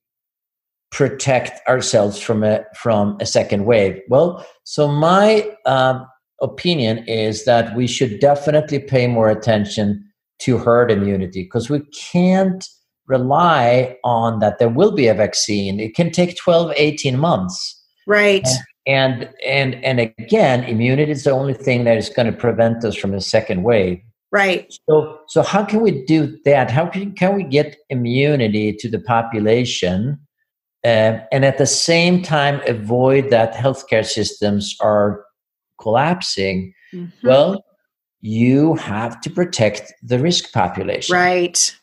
protect 0.92 1.68
ourselves 1.68 2.20
from 2.20 2.44
a 2.44 2.64
from 2.76 3.18
a 3.20 3.26
second 3.26 3.66
wave. 3.66 4.00
Well, 4.08 4.46
so 4.64 4.88
my 4.88 5.50
um, 5.66 6.06
opinion 6.42 7.04
is 7.08 7.46
that 7.46 7.76
we 7.76 7.88
should 7.88 8.20
definitely 8.20 8.80
pay 8.80 9.08
more 9.08 9.30
attention 9.30 10.08
to 10.40 10.58
herd 10.58 10.92
immunity 10.92 11.44
because 11.44 11.70
we 11.70 11.80
can't 12.12 12.68
rely 13.08 13.98
on 14.04 14.40
that 14.40 14.60
there 14.60 14.70
will 14.70 14.92
be 14.92 15.08
a 15.08 15.14
vaccine 15.14 15.80
it 15.80 15.96
can 15.96 16.12
take 16.12 16.38
12 16.38 16.74
18 16.76 17.20
months. 17.20 17.82
Right. 18.08 18.48
And 18.86 19.30
and 19.46 19.76
and, 19.84 20.00
again 20.00 20.64
immunity 20.66 21.12
is 21.12 21.24
the 21.24 21.32
only 21.32 21.54
thing 21.54 21.84
that 21.86 21.98
is 21.98 22.10
going 22.10 22.32
to 22.32 22.38
prevent 22.38 22.84
us 22.84 22.96
from 22.96 23.14
a 23.14 23.22
second 23.22 23.64
wave. 23.64 24.02
Right. 24.32 24.74
So 24.90 25.20
so 25.28 25.42
how 25.42 25.64
can 25.64 25.82
we 25.82 26.04
do 26.06 26.38
that? 26.46 26.72
How 26.72 26.88
can, 26.88 27.14
can 27.14 27.36
we 27.36 27.44
get 27.44 27.78
immunity 27.90 28.74
to 28.74 28.90
the 28.90 29.00
population 29.00 30.20
uh, 30.84 31.20
and 31.32 31.46
at 31.46 31.58
the 31.58 31.66
same 31.66 32.22
time 32.22 32.62
avoid 32.68 33.30
that 33.30 33.54
healthcare 33.54 34.06
systems 34.06 34.76
are 34.80 35.26
collapsing? 35.80 36.74
Mm-hmm. 36.94 37.28
well 37.28 37.64
you 38.26 38.76
have 38.76 39.20
to 39.20 39.30
protect 39.30 39.92
the 40.02 40.20
risk 40.20 40.54
population. 40.54 41.14
Right 41.14 41.76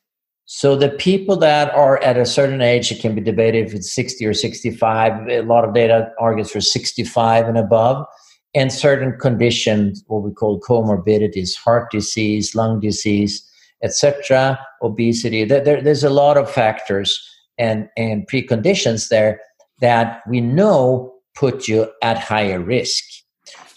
so 0.53 0.75
the 0.75 0.89
people 0.89 1.37
that 1.37 1.73
are 1.75 2.03
at 2.03 2.17
a 2.17 2.27
certain 2.27 2.61
age, 2.61 2.91
it 2.91 3.01
can 3.01 3.15
be 3.15 3.21
debated 3.21 3.69
if 3.69 3.73
it's 3.73 3.95
60 3.95 4.27
or 4.27 4.35
65. 4.35 5.29
A 5.29 5.43
lot 5.43 5.65
of 5.65 5.73
data 5.75 6.11
argues 6.19 6.51
for 6.51 6.61
65 6.61 7.47
and 7.47 7.57
above, 7.57 8.05
and 8.53 8.73
certain 8.73 9.17
conditions, 9.17 10.03
what 10.09 10.25
we 10.25 10.33
call 10.33 10.59
comorbidities, 10.59 11.57
heart 11.57 11.89
disease, 11.93 12.57
lung 12.57 12.81
disease, 12.81 13.49
etc., 13.85 14.59
obesity. 14.83 15.45
There, 15.45 15.81
there's 15.81 16.03
a 16.03 16.11
lot 16.11 16.37
of 16.37 16.51
factors 16.51 17.17
and, 17.57 17.89
and 17.97 18.29
preconditions 18.29 19.09
there 19.09 19.41
that 19.81 20.21
we 20.29 20.41
know 20.41 21.15
put 21.37 21.69
you 21.69 21.89
at 22.03 22.19
higher 22.19 22.59
risk. 22.59 23.05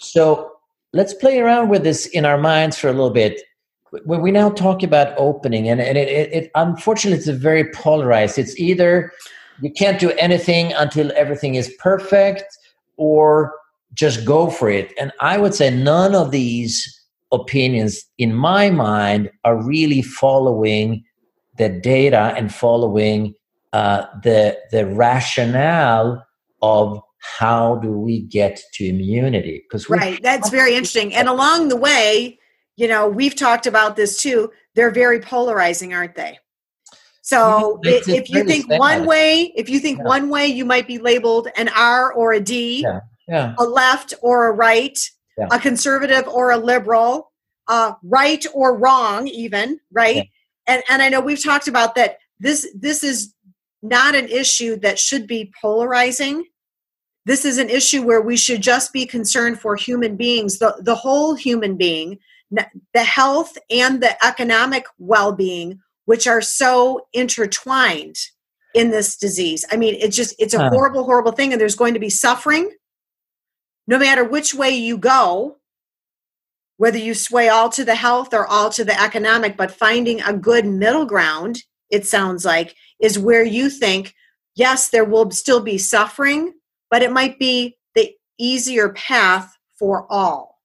So 0.00 0.50
let's 0.92 1.14
play 1.14 1.38
around 1.38 1.68
with 1.68 1.84
this 1.84 2.06
in 2.06 2.24
our 2.24 2.36
minds 2.36 2.76
for 2.76 2.88
a 2.88 2.92
little 2.92 3.10
bit 3.10 3.40
when 4.04 4.20
we 4.20 4.30
now 4.30 4.50
talk 4.50 4.82
about 4.82 5.14
opening, 5.16 5.68
and, 5.68 5.80
and 5.80 5.96
it, 5.96 6.08
it, 6.08 6.32
it 6.32 6.50
unfortunately 6.54 7.18
it's 7.18 7.28
a 7.28 7.32
very 7.32 7.70
polarized. 7.72 8.38
It's 8.38 8.58
either 8.58 9.12
you 9.60 9.70
can't 9.70 10.00
do 10.00 10.10
anything 10.12 10.72
until 10.72 11.12
everything 11.16 11.54
is 11.54 11.72
perfect, 11.78 12.44
or 12.96 13.54
just 13.94 14.24
go 14.24 14.50
for 14.50 14.68
it. 14.68 14.92
And 14.98 15.12
I 15.20 15.38
would 15.38 15.54
say 15.54 15.70
none 15.70 16.14
of 16.14 16.30
these 16.30 17.02
opinions, 17.32 18.04
in 18.18 18.34
my 18.34 18.70
mind, 18.70 19.30
are 19.44 19.62
really 19.62 20.02
following 20.02 21.04
the 21.56 21.68
data 21.68 22.34
and 22.36 22.52
following 22.52 23.34
uh, 23.72 24.06
the 24.22 24.58
the 24.70 24.86
rationale 24.86 26.24
of 26.62 27.00
how 27.38 27.76
do 27.76 27.90
we 27.90 28.20
get 28.20 28.60
to 28.74 28.86
immunity 28.86 29.62
because 29.66 29.88
right 29.88 30.22
that's 30.22 30.50
very 30.50 30.74
interesting 30.74 31.14
and 31.14 31.28
along 31.34 31.68
the 31.68 31.76
way 31.76 32.38
you 32.76 32.88
know, 32.88 33.08
we've 33.08 33.36
talked 33.36 33.66
about 33.66 33.96
this 33.96 34.20
too. 34.20 34.50
They're 34.74 34.90
very 34.90 35.20
polarizing, 35.20 35.94
aren't 35.94 36.14
they? 36.14 36.38
So 37.22 37.80
if, 37.84 38.06
if 38.08 38.28
you 38.28 38.44
think 38.44 38.68
one 38.68 39.06
way, 39.06 39.52
if 39.56 39.70
you 39.70 39.80
think 39.80 39.98
yeah. 39.98 40.04
one 40.04 40.28
way, 40.28 40.46
you 40.46 40.64
might 40.66 40.86
be 40.86 40.98
labeled 40.98 41.48
an 41.56 41.70
R 41.74 42.12
or 42.12 42.34
a 42.34 42.40
D, 42.40 42.82
yeah. 42.82 43.00
Yeah. 43.26 43.54
a 43.58 43.64
left 43.64 44.12
or 44.20 44.48
a 44.48 44.52
right, 44.52 44.98
a 45.50 45.58
conservative 45.58 46.28
or 46.28 46.50
a 46.50 46.58
liberal, 46.58 47.32
uh, 47.68 47.94
right 48.02 48.44
or 48.52 48.76
wrong, 48.76 49.26
even 49.28 49.80
right. 49.90 50.28
And 50.66 50.82
and 50.90 51.00
I 51.00 51.08
know 51.08 51.20
we've 51.20 51.42
talked 51.42 51.66
about 51.66 51.94
that. 51.94 52.18
This 52.40 52.68
this 52.78 53.02
is 53.02 53.32
not 53.82 54.14
an 54.14 54.28
issue 54.28 54.76
that 54.80 54.98
should 54.98 55.26
be 55.26 55.50
polarizing. 55.62 56.44
this 57.26 57.44
is 57.44 57.58
an 57.58 57.70
issue 57.70 58.02
where 58.02 58.20
we 58.20 58.36
should 58.36 58.60
just 58.60 58.92
be 58.92 59.06
concerned 59.06 59.60
for 59.60 59.76
human 59.76 60.16
beings, 60.16 60.58
the, 60.58 60.74
the 60.80 60.94
whole 60.94 61.34
human 61.34 61.76
being, 61.76 62.18
the 62.92 63.04
health 63.04 63.56
and 63.70 64.02
the 64.02 64.24
economic 64.24 64.86
well 64.98 65.32
being, 65.32 65.80
which 66.04 66.26
are 66.26 66.40
so 66.40 67.06
intertwined 67.12 68.16
in 68.74 68.90
this 68.90 69.16
disease. 69.16 69.64
I 69.70 69.76
mean, 69.76 69.96
it's 70.00 70.16
just, 70.16 70.34
it's 70.38 70.54
a 70.54 70.68
horrible, 70.68 71.04
horrible 71.04 71.32
thing, 71.32 71.52
and 71.52 71.60
there's 71.60 71.76
going 71.76 71.94
to 71.94 72.00
be 72.00 72.10
suffering 72.10 72.70
no 73.86 73.98
matter 73.98 74.24
which 74.24 74.54
way 74.54 74.70
you 74.70 74.96
go, 74.96 75.58
whether 76.76 76.98
you 76.98 77.14
sway 77.14 77.48
all 77.48 77.68
to 77.70 77.84
the 77.84 77.94
health 77.94 78.32
or 78.32 78.46
all 78.46 78.70
to 78.70 78.84
the 78.84 79.00
economic, 79.00 79.56
but 79.56 79.70
finding 79.70 80.20
a 80.22 80.32
good 80.32 80.66
middle 80.66 81.06
ground, 81.06 81.62
it 81.90 82.06
sounds 82.06 82.44
like, 82.44 82.74
is 83.00 83.18
where 83.18 83.44
you 83.44 83.68
think, 83.68 84.14
yes, 84.56 84.90
there 84.90 85.04
will 85.04 85.30
still 85.30 85.60
be 85.60 85.78
suffering, 85.78 86.54
but 86.90 87.02
it 87.02 87.12
might 87.12 87.38
be 87.38 87.76
the 87.94 88.12
easier 88.38 88.90
path 88.90 89.56
for 89.78 90.06
all. 90.10 90.58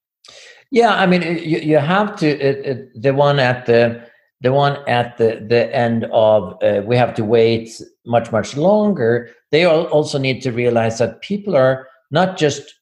Yeah, 0.71 0.93
I 0.95 1.05
mean, 1.07 1.21
you, 1.23 1.59
you 1.59 1.77
have 1.77 2.15
to 2.17 2.27
it, 2.27 2.65
it, 2.65 3.01
the 3.01 3.13
one 3.13 3.39
at 3.39 3.65
the 3.65 4.07
the 4.41 4.53
one 4.53 4.77
at 4.87 5.17
the 5.17 5.43
the 5.47 5.75
end 5.75 6.05
of 6.11 6.53
uh, 6.63 6.81
we 6.85 6.95
have 6.95 7.13
to 7.15 7.23
wait 7.25 7.69
much 8.05 8.31
much 8.31 8.55
longer. 8.55 9.29
They 9.51 9.65
also 9.65 10.19
need 10.19 10.41
to 10.43 10.51
realize 10.51 10.99
that 10.99 11.21
people 11.21 11.55
are 11.55 11.87
not 12.11 12.37
just 12.37 12.75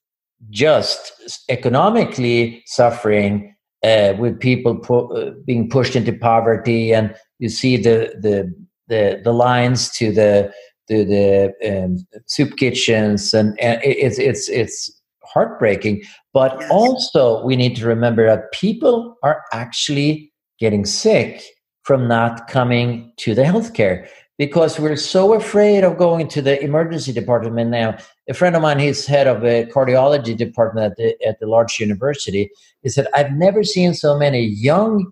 just 0.50 1.14
economically 1.50 2.62
suffering 2.66 3.56
uh, 3.84 4.14
with 4.20 4.40
people 4.40 4.76
pu- 4.78 5.14
uh, 5.16 5.32
being 5.46 5.70
pushed 5.70 5.96
into 5.96 6.12
poverty, 6.14 6.94
and 6.94 7.16
you 7.40 7.50
see 7.50 7.78
the 7.78 8.14
the 8.22 8.54
the, 8.88 9.22
the 9.24 9.34
lines 9.34 9.90
to 9.92 10.12
the 10.12 10.52
to 10.90 11.06
the 11.06 11.54
um, 11.66 11.98
soup 12.26 12.58
kitchens, 12.58 13.34
and, 13.34 13.58
and 13.62 13.80
it's 13.84 14.20
it's 14.20 14.50
it's 14.50 14.92
heartbreaking. 15.24 16.04
But 16.38 16.56
yes. 16.60 16.70
also, 16.70 17.44
we 17.44 17.56
need 17.56 17.76
to 17.78 17.88
remember 17.88 18.28
that 18.28 18.52
people 18.52 19.18
are 19.24 19.42
actually 19.54 20.32
getting 20.60 20.86
sick 20.86 21.44
from 21.82 22.08
not 22.08 22.48
coming 22.48 23.12
to 23.18 23.34
the 23.34 23.42
healthcare 23.42 24.08
because 24.38 24.80
we're 24.80 24.98
so 24.98 25.34
afraid 25.34 25.84
of 25.84 25.98
going 25.98 26.28
to 26.28 26.44
the 26.44 26.64
emergency 26.64 27.12
department 27.12 27.72
now. 27.72 27.98
A 28.30 28.36
friend 28.36 28.56
of 28.56 28.62
mine, 28.62 28.78
he's 28.78 29.08
head 29.08 29.26
of 29.26 29.44
a 29.44 29.66
cardiology 29.66 30.38
department 30.38 30.92
at 30.92 30.98
the, 30.98 31.28
at 31.28 31.40
the 31.40 31.48
large 31.48 31.80
university. 31.80 32.52
He 32.84 32.90
said, 32.90 33.08
I've 33.16 33.32
never 33.32 33.64
seen 33.64 33.96
so 33.96 34.16
many 34.16 34.44
young, 34.44 35.12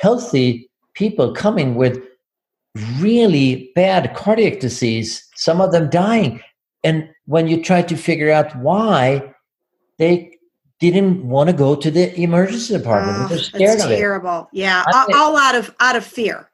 healthy 0.00 0.70
people 0.94 1.34
coming 1.34 1.74
with 1.74 2.02
really 3.00 3.70
bad 3.74 4.14
cardiac 4.14 4.60
disease, 4.60 5.28
some 5.36 5.60
of 5.60 5.72
them 5.72 5.90
dying. 5.90 6.40
And 6.82 7.06
when 7.26 7.48
you 7.48 7.62
try 7.62 7.82
to 7.82 7.96
figure 7.98 8.32
out 8.32 8.56
why, 8.56 9.30
they 9.98 10.33
didn't 10.80 11.26
want 11.26 11.48
to 11.50 11.56
go 11.56 11.74
to 11.74 11.90
the 11.90 12.18
emergency 12.20 12.76
department. 12.76 13.18
Oh, 13.18 13.28
They're 13.28 13.38
scared 13.38 13.80
of 13.80 13.88
terrible. 13.88 14.48
it. 14.52 14.58
Yeah, 14.58 14.84
all, 14.92 15.14
all 15.14 15.36
out 15.36 15.54
of 15.54 15.74
out 15.80 15.96
of 15.96 16.04
fear. 16.04 16.50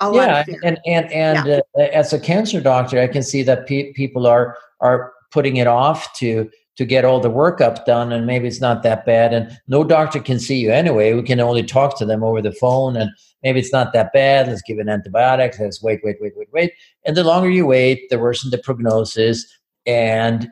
All 0.00 0.14
yeah, 0.14 0.42
fear. 0.44 0.60
and 0.62 0.78
and 0.86 1.12
and 1.12 1.46
yeah. 1.46 1.60
uh, 1.78 1.82
as 1.92 2.12
a 2.12 2.20
cancer 2.20 2.60
doctor, 2.60 3.00
I 3.00 3.08
can 3.08 3.22
see 3.22 3.42
that 3.44 3.66
pe- 3.66 3.92
people 3.92 4.26
are 4.26 4.56
are 4.80 5.12
putting 5.30 5.56
it 5.56 5.66
off 5.66 6.12
to 6.18 6.50
to 6.76 6.84
get 6.84 7.04
all 7.04 7.20
the 7.20 7.30
workup 7.30 7.84
done, 7.84 8.12
and 8.12 8.26
maybe 8.26 8.48
it's 8.48 8.60
not 8.60 8.82
that 8.82 9.04
bad. 9.04 9.34
And 9.34 9.58
no 9.68 9.84
doctor 9.84 10.20
can 10.20 10.38
see 10.38 10.56
you 10.58 10.70
anyway. 10.70 11.12
We 11.12 11.22
can 11.22 11.40
only 11.40 11.62
talk 11.62 11.98
to 11.98 12.06
them 12.06 12.22
over 12.22 12.40
the 12.40 12.52
phone, 12.52 12.96
and 12.96 13.10
maybe 13.42 13.60
it's 13.60 13.72
not 13.72 13.92
that 13.92 14.12
bad. 14.12 14.48
Let's 14.48 14.62
give 14.62 14.78
an 14.78 14.86
antibiotic. 14.86 15.58
Let's 15.58 15.82
wait, 15.82 16.00
wait, 16.02 16.16
wait, 16.20 16.32
wait, 16.36 16.48
wait. 16.52 16.72
And 17.04 17.16
the 17.16 17.24
longer 17.24 17.50
you 17.50 17.66
wait, 17.66 18.08
the 18.10 18.18
worse 18.18 18.42
the 18.48 18.58
prognosis, 18.58 19.46
and 19.86 20.48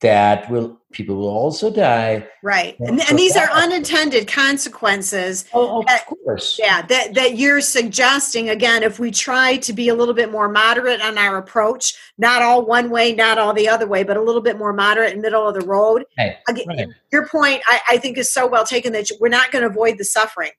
that 0.00 0.50
will 0.50 0.80
people 0.90 1.16
will 1.16 1.28
also 1.28 1.70
die. 1.70 2.26
Right. 2.42 2.76
And, 2.80 3.00
and 3.08 3.18
these 3.18 3.36
are 3.36 3.48
unintended 3.50 4.26
consequences 4.26 5.44
oh, 5.52 5.80
of 5.80 5.86
that, 5.86 6.06
course. 6.06 6.58
Yeah 6.58 6.82
that, 6.82 7.14
that 7.14 7.36
you're 7.36 7.60
suggesting 7.60 8.48
again 8.48 8.82
if 8.82 8.98
we 8.98 9.10
try 9.10 9.56
to 9.58 9.72
be 9.72 9.88
a 9.88 9.94
little 9.94 10.14
bit 10.14 10.30
more 10.32 10.48
moderate 10.48 11.00
on 11.00 11.16
our 11.16 11.36
approach 11.36 11.94
not 12.16 12.42
all 12.42 12.64
one 12.64 12.90
way 12.90 13.14
not 13.14 13.38
all 13.38 13.52
the 13.52 13.68
other 13.68 13.86
way 13.86 14.02
but 14.02 14.16
a 14.16 14.22
little 14.22 14.40
bit 14.40 14.58
more 14.58 14.72
moderate 14.72 15.14
in 15.14 15.20
middle 15.20 15.46
of 15.46 15.54
the 15.54 15.66
road. 15.66 16.04
Hey, 16.16 16.36
again, 16.48 16.66
right. 16.66 16.88
your 17.12 17.28
point 17.28 17.62
I, 17.66 17.80
I, 17.90 17.98
think 17.98 18.18
is 18.18 18.32
so 18.32 18.46
well 18.46 18.64
taken 18.64 18.92
that 18.94 19.08
we're 19.20 19.28
not 19.28 19.52
going 19.52 19.62
to 19.62 19.68
avoid 19.68 19.98
the 19.98 20.04
suffering. 20.04 20.50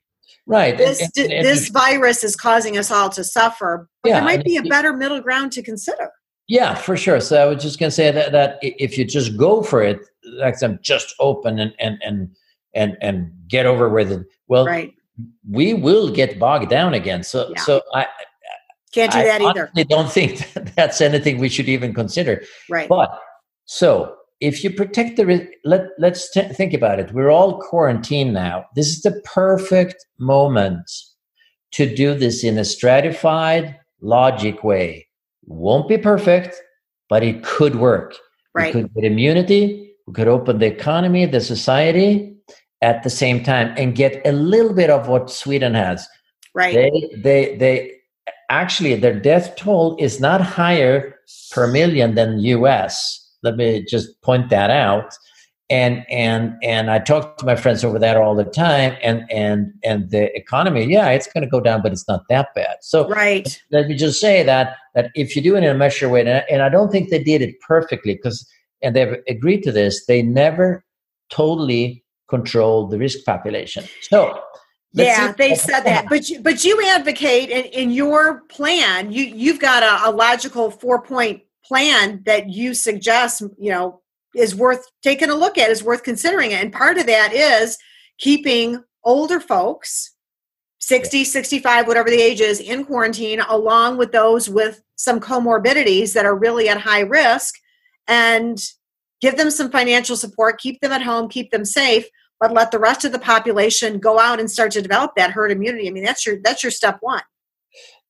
Right 0.46 0.78
this, 0.78 1.02
and, 1.02 1.32
and, 1.32 1.46
this 1.46 1.70
virus 1.70 2.24
is 2.24 2.36
causing 2.36 2.78
us 2.78 2.90
all 2.90 3.10
to 3.10 3.24
suffer 3.24 3.90
but 4.02 4.10
yeah, 4.10 4.16
there 4.16 4.24
might 4.24 4.46
be 4.46 4.58
a 4.58 4.64
better 4.64 4.94
middle 4.94 5.20
ground 5.20 5.52
to 5.54 5.62
consider 5.62 6.10
yeah, 6.50 6.74
for 6.74 6.98
sure. 6.98 7.22
So 7.22 7.40
I 7.40 7.46
was 7.46 7.62
just 7.62 7.80
going 7.80 7.92
to 7.92 7.96
say 7.96 8.10
that 8.10 8.32
that 8.32 8.58
if 8.64 8.98
you 8.98 9.06
just 9.06 9.38
go 9.38 9.62
for 9.62 9.84
it, 9.84 10.00
like 10.26 10.62
I'm 10.64 10.80
just 10.82 11.14
open 11.20 11.60
and 11.60 11.74
and 11.80 12.02
and 12.04 12.36
and 12.74 12.98
and 13.02 13.32
get 13.48 13.68
over 13.68 13.88
with 13.88 14.12
it. 14.12 14.26
Well, 14.48 14.66
right. 14.66 14.92
we 15.48 15.76
will 15.76 16.10
get 16.10 16.40
bogged 16.40 16.70
down 16.70 16.96
again. 16.96 17.22
So 17.22 17.52
yeah. 17.56 17.62
so 17.62 17.84
I 17.94 18.08
can't 18.96 19.12
do 19.12 19.22
that 19.22 19.42
either. 19.42 19.70
I 19.78 19.84
don't 19.84 20.12
think 20.12 20.40
that 20.54 20.76
that's 20.76 21.02
anything 21.02 21.38
we 21.38 21.50
should 21.50 21.70
even 21.70 21.94
consider. 21.94 22.44
Right. 22.68 22.90
But 22.90 23.12
so 23.66 24.16
if 24.42 24.64
you 24.64 24.72
protect 24.72 25.18
the 25.18 25.48
let 25.66 25.90
let's 26.00 26.32
t- 26.32 26.42
think 26.42 26.74
about 26.74 27.00
it. 27.00 27.14
We're 27.14 27.30
all 27.30 27.62
quarantined 27.62 28.34
now. 28.34 28.66
This 28.76 28.88
is 28.88 29.04
the 29.04 29.22
perfect 29.24 30.04
moment 30.18 30.90
to 31.74 31.94
do 31.94 32.16
this 32.16 32.44
in 32.44 32.58
a 32.58 32.66
stratified, 32.66 33.78
logic 34.02 34.64
way 34.64 35.09
won't 35.50 35.90
be 35.90 35.98
perfect, 35.98 36.56
but 37.10 37.24
it 37.24 37.44
could 37.44 37.76
work. 37.76 38.16
Right. 38.56 38.74
We 38.74 38.82
could 38.82 38.94
get 38.94 39.04
immunity, 39.04 39.94
we 40.08 40.14
could 40.14 40.28
open 40.28 40.60
the 40.60 40.68
economy, 40.68 41.26
the 41.26 41.42
society 41.42 42.36
at 42.82 43.04
the 43.04 43.10
same 43.10 43.44
time 43.44 43.74
and 43.78 43.96
get 43.96 44.22
a 44.26 44.32
little 44.32 44.74
bit 44.74 44.90
of 44.90 45.10
what 45.10 45.30
Sweden 45.30 45.74
has. 45.74 46.08
Right. 46.56 46.74
They 46.74 47.10
they 47.22 47.58
they 47.58 47.92
actually 48.50 48.96
their 48.96 49.20
death 49.20 49.56
toll 49.56 49.98
is 50.00 50.20
not 50.20 50.42
higher 50.42 51.16
per 51.52 51.68
million 51.68 52.16
than 52.16 52.40
US. 52.40 53.28
Let 53.44 53.56
me 53.56 53.86
just 53.88 54.22
point 54.22 54.50
that 54.50 54.70
out 54.70 55.14
and 55.70 56.04
and 56.10 56.56
and 56.64 56.90
I 56.90 57.00
talk 57.00 57.38
to 57.38 57.46
my 57.46 57.56
friends 57.56 57.84
over 57.84 58.00
that 58.00 58.18
all 58.18 58.36
the 58.36 58.44
time, 58.44 58.98
and 59.04 59.30
and 59.32 59.72
and 59.84 60.10
the 60.10 60.36
economy, 60.36 60.86
yeah, 60.86 61.10
it's 61.10 61.28
going 61.32 61.44
to 61.44 61.50
go 61.50 61.60
down, 61.60 61.82
but 61.82 61.92
it's 61.92 62.08
not 62.08 62.24
that 62.30 62.54
bad. 62.56 62.78
So 62.82 63.08
right. 63.08 63.62
Let 63.72 63.88
me 63.88 63.96
just 63.96 64.20
say 64.20 64.42
that 64.44 64.78
that 64.96 65.12
if 65.16 65.36
you 65.36 65.42
do 65.42 65.56
it 65.56 65.64
in 65.64 65.70
a 65.70 65.76
measured 65.76 66.12
way, 66.12 66.44
and 66.50 66.62
I 66.62 66.70
don't 66.70 66.92
think 66.92 67.10
they 67.10 67.24
did 67.24 67.42
it 67.42 67.60
perfectly, 67.62 68.16
because 68.16 68.48
and 68.82 68.96
they've 68.96 69.18
agreed 69.28 69.62
to 69.64 69.72
this, 69.72 70.06
they 70.06 70.22
never 70.22 70.84
totally 71.30 72.04
controlled 72.30 72.90
the 72.92 72.98
risk 72.98 73.24
population. 73.26 73.86
So 74.02 74.42
yeah, 74.94 75.34
they 75.34 75.54
said 75.54 75.82
that, 75.82 76.10
but 76.10 76.30
you, 76.30 76.40
but 76.42 76.64
you 76.64 76.84
advocate 76.88 77.52
in, 77.52 77.66
in 77.66 77.92
your 77.92 78.42
plan. 78.50 79.12
You 79.12 79.24
you've 79.24 79.60
got 79.60 79.84
a, 79.84 80.10
a 80.10 80.12
logical 80.12 80.72
four 80.72 81.04
point 81.04 81.44
plan 81.64 82.24
that 82.26 82.50
you 82.50 82.74
suggest. 82.74 83.44
You 83.60 83.72
know 83.72 84.02
is 84.36 84.56
worth 84.56 84.86
taking 85.04 85.30
a 85.30 85.36
look 85.36 85.58
at, 85.58 85.70
is 85.70 85.84
worth 85.84 86.04
considering 86.04 86.52
it. 86.52 86.64
And 86.64 86.72
part 86.72 86.98
of 86.98 87.06
that 87.08 87.34
is 87.34 87.78
keeping 88.20 88.84
older 89.04 89.40
folks, 89.40 90.14
60, 90.80 91.24
65, 91.24 91.88
whatever 91.88 92.10
the 92.10 92.22
age 92.22 92.42
is, 92.42 92.60
in 92.60 92.86
quarantine, 92.86 93.42
along 93.42 93.98
with 93.98 94.12
those 94.12 94.50
with 94.50 94.82
some 94.96 95.20
comorbidities 95.20 96.14
that 96.14 96.26
are 96.26 96.36
really 96.36 96.70
at 96.70 96.80
high 96.80 97.02
risk, 97.02 97.56
and 98.08 98.60
give 99.22 99.38
them 99.38 99.52
some 99.52 99.72
financial 99.72 100.16
support, 100.16 100.60
keep 100.60 100.80
them 100.82 100.92
at 100.92 101.02
home, 101.02 101.30
keep 101.30 101.52
them 101.52 101.66
safe, 101.66 102.06
but 102.40 102.54
let 102.54 102.72
the 102.72 102.80
rest 102.80 103.04
of 103.06 103.12
the 103.12 103.20
population 103.20 104.00
go 104.00 104.20
out 104.20 104.40
and 104.40 104.50
start 104.50 104.72
to 104.72 104.82
develop 104.82 105.12
that 105.16 105.32
herd 105.32 105.52
immunity. 105.52 105.88
I 105.88 105.92
mean, 105.92 106.04
that's 106.04 106.26
your 106.26 106.38
that's 106.44 106.64
your 106.64 106.72
step 106.72 106.98
one. 107.02 107.22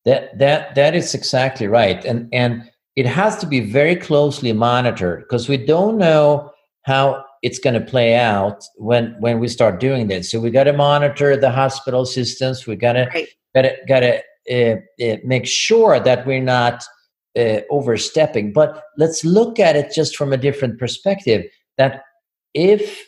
That 0.05 0.37
that 0.37 0.75
that 0.75 0.95
is 0.95 1.13
exactly 1.13 1.67
right. 1.67 2.03
And 2.05 2.29
and 2.31 2.69
it 2.99 3.05
has 3.05 3.37
to 3.37 3.47
be 3.47 3.61
very 3.61 3.95
closely 3.95 4.51
monitored 4.51 5.21
because 5.21 5.47
we 5.47 5.55
don't 5.55 5.97
know 5.97 6.51
how 6.83 7.23
it's 7.41 7.57
going 7.57 7.79
to 7.79 7.91
play 7.93 8.15
out 8.15 8.65
when 8.75 9.15
when 9.21 9.39
we 9.39 9.47
start 9.47 9.79
doing 9.79 10.07
this. 10.07 10.29
So 10.29 10.41
we 10.41 10.51
got 10.51 10.65
to 10.65 10.73
monitor 10.73 11.37
the 11.37 11.49
hospital 11.49 12.05
systems. 12.05 12.67
We 12.67 12.75
got 12.75 12.93
to 12.93 13.09
right. 13.13 13.29
got 13.55 13.61
to 13.61 13.73
got 13.87 13.99
to 14.01 14.13
uh, 14.51 14.75
uh, 15.01 15.17
make 15.23 15.47
sure 15.47 15.97
that 16.01 16.27
we're 16.27 16.43
not 16.43 16.83
uh, 17.37 17.61
overstepping. 17.69 18.51
But 18.51 18.83
let's 18.97 19.23
look 19.23 19.59
at 19.59 19.77
it 19.77 19.93
just 19.93 20.17
from 20.17 20.33
a 20.33 20.37
different 20.37 20.77
perspective. 20.77 21.45
That 21.77 22.03
if 22.53 23.05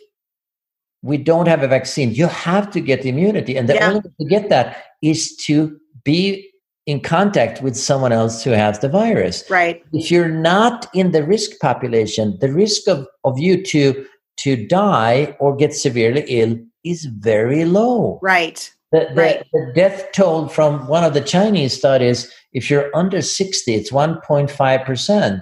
we 1.02 1.18
don't 1.18 1.50
have 1.50 1.64
a 1.64 1.68
vaccine, 1.68 2.14
you 2.14 2.28
have 2.28 2.72
to 2.72 2.80
get 2.80 3.06
immunity, 3.06 3.58
and 3.58 3.68
the 3.68 3.74
yeah. 3.74 3.88
only 3.90 4.00
way 4.00 4.12
to 4.22 4.26
get 4.26 4.48
that 4.48 4.86
is 5.02 5.36
to 5.48 5.78
be 6.06 6.51
in 6.92 7.00
contact 7.00 7.62
with 7.62 7.78
someone 7.78 8.12
else 8.12 8.44
who 8.44 8.52
has 8.52 8.80
the 8.80 8.90
virus. 8.90 9.46
Right. 9.50 9.82
If 9.94 10.12
you're 10.12 10.28
not 10.28 10.88
in 10.94 11.12
the 11.12 11.24
risk 11.24 11.52
population, 11.62 12.38
the 12.42 12.52
risk 12.52 12.88
of, 12.90 13.08
of 13.24 13.40
you 13.40 13.64
to 13.68 14.06
to 14.38 14.68
die 14.68 15.36
or 15.40 15.56
get 15.56 15.74
severely 15.74 16.26
ill 16.28 16.58
is 16.84 17.06
very 17.06 17.64
low. 17.64 18.20
Right. 18.22 18.60
The, 18.92 19.08
the, 19.16 19.22
right. 19.22 19.46
the 19.54 19.72
death 19.74 20.12
toll 20.14 20.48
from 20.48 20.88
one 20.88 21.04
of 21.04 21.14
the 21.14 21.22
Chinese 21.22 21.78
studies, 21.78 22.30
if 22.52 22.70
you're 22.70 22.90
under 22.96 23.22
60, 23.22 23.74
it's 23.74 23.92
1.5%. 23.92 25.42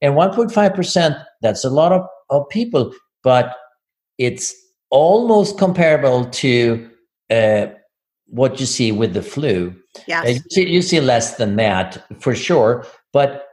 And 0.00 0.14
1.5%, 0.14 1.24
that's 1.42 1.64
a 1.64 1.70
lot 1.70 1.92
of, 1.92 2.06
of 2.30 2.48
people, 2.50 2.94
but 3.24 3.56
it's 4.18 4.54
almost 4.90 5.58
comparable 5.58 6.26
to 6.26 6.88
uh, 7.30 7.66
what 8.28 8.60
you 8.60 8.66
see 8.66 8.92
with 8.92 9.12
the 9.12 9.22
flu. 9.22 9.74
Yes. 10.06 10.42
You, 10.56 10.82
see, 10.82 11.00
less 11.00 11.36
than 11.36 11.56
that 11.56 12.04
for 12.20 12.34
sure. 12.34 12.86
But 13.12 13.46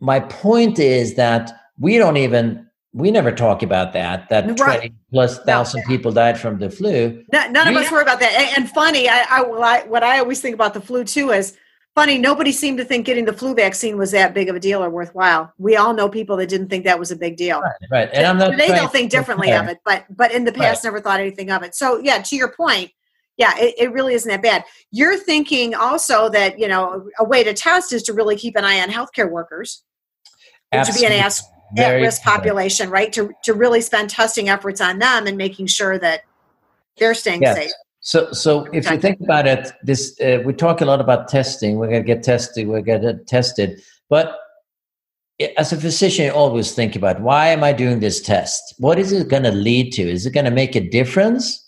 my 0.00 0.20
point 0.20 0.78
is 0.78 1.14
that 1.14 1.52
we 1.78 1.98
don't 1.98 2.16
even 2.16 2.66
we 2.92 3.10
never 3.10 3.32
talk 3.32 3.62
about 3.62 3.92
that 3.92 4.28
that 4.28 4.46
Right. 4.60 4.78
20 4.80 4.94
plus 5.10 5.38
thousand 5.40 5.80
No. 5.80 5.86
people 5.88 6.12
died 6.12 6.38
from 6.38 6.58
the 6.58 6.70
flu 6.70 7.24
None, 7.32 7.52
none 7.52 7.66
of 7.68 7.74
us 7.76 7.90
worry 7.90 8.02
about 8.02 8.20
that. 8.20 8.54
And, 8.56 8.70
funny, 8.70 9.08
I, 9.08 9.24
I, 9.28 9.42
what 9.42 9.62
I- 9.62 9.86
what 9.86 10.02
I 10.04 10.18
always 10.20 10.40
think 10.40 10.54
about 10.54 10.74
the 10.74 10.80
flu 10.80 11.02
too 11.04 11.30
is 11.30 11.56
funny. 11.96 12.18
Nobody 12.18 12.52
seemed 12.52 12.78
to 12.78 12.84
think 12.84 13.06
getting 13.06 13.24
the 13.24 13.32
flu 13.32 13.54
vaccine 13.54 13.96
was 13.96 14.10
that 14.12 14.34
big 14.34 14.48
of 14.48 14.56
a 14.56 14.60
deal 14.60 14.82
or 14.82 14.90
worthwhile. 14.90 15.52
We 15.58 15.76
all 15.76 15.92
know 15.94 16.08
people 16.08 16.36
that 16.36 16.48
didn't 16.48 16.68
think 16.68 16.84
that 16.84 16.98
was 16.98 17.10
a 17.10 17.16
big 17.16 17.36
deal. 17.36 17.62
right 17.90 18.08
and 18.12 18.26
i'm 18.26 18.38
not 18.38 18.52
trying 18.54 18.72
they'll 18.72 18.88
think 18.88 19.10
differently 19.10 19.52
of 19.52 19.66
it, 19.68 19.78
but 19.84 20.04
but 20.10 20.32
in 20.32 20.44
the 20.44 20.52
past 20.52 20.84
Right. 20.84 20.88
never 20.90 21.00
thought 21.00 21.18
anything 21.20 21.50
of 21.50 21.62
it. 21.62 21.74
So 21.74 21.98
yeah, 21.98 22.18
to 22.22 22.36
your 22.36 22.48
point, 22.52 22.90
yeah, 23.36 23.54
it, 23.58 23.74
it 23.78 23.92
really 23.92 24.14
isn't 24.14 24.28
that 24.28 24.42
bad. 24.42 24.64
You're 24.90 25.16
thinking 25.16 25.74
also 25.74 26.28
that 26.30 26.58
you 26.58 26.68
know 26.68 27.08
a 27.18 27.24
way 27.24 27.42
to 27.44 27.52
test 27.52 27.92
is 27.92 28.02
to 28.04 28.12
really 28.12 28.36
keep 28.36 28.56
an 28.56 28.64
eye 28.64 28.80
on 28.80 28.88
healthcare 28.88 29.30
workers, 29.30 29.82
which 30.72 30.86
would 30.86 30.94
be 30.94 31.06
an 31.06 31.12
ask 31.12 31.44
at-risk 31.76 32.22
population, 32.22 32.90
right? 32.90 33.12
To 33.12 33.30
to 33.44 33.54
really 33.54 33.80
spend 33.80 34.10
testing 34.10 34.48
efforts 34.48 34.80
on 34.80 34.98
them 34.98 35.26
and 35.26 35.36
making 35.36 35.66
sure 35.66 35.98
that 35.98 36.22
they're 36.98 37.14
staying 37.14 37.42
Yes. 37.42 37.56
safe. 37.56 37.72
So, 38.00 38.32
so 38.32 38.66
if 38.72 38.88
you 38.90 38.98
think 38.98 39.18
about 39.20 39.46
it, 39.46 39.72
this 39.82 40.20
uh, 40.20 40.42
we 40.44 40.52
talk 40.52 40.82
a 40.82 40.84
lot 40.84 41.00
about 41.00 41.28
testing. 41.28 41.76
We're 41.76 41.86
gonna 41.88 42.02
get 42.02 42.22
tested. 42.22 42.68
We're 42.68 42.82
gonna 42.82 43.14
get 43.14 43.26
tested. 43.26 43.82
But 44.10 44.38
as 45.56 45.72
a 45.72 45.80
physician, 45.80 46.26
you 46.26 46.32
always 46.32 46.72
think 46.72 46.94
about 46.94 47.20
why 47.20 47.48
am 47.48 47.64
I 47.64 47.72
doing 47.72 48.00
this 48.00 48.20
test? 48.20 48.74
What 48.78 48.98
is 48.98 49.12
it 49.12 49.28
going 49.28 49.42
to 49.42 49.50
lead 49.50 49.92
to? 49.94 50.02
Is 50.02 50.26
it 50.26 50.32
going 50.32 50.44
to 50.44 50.50
make 50.50 50.76
a 50.76 50.88
difference? 50.88 51.60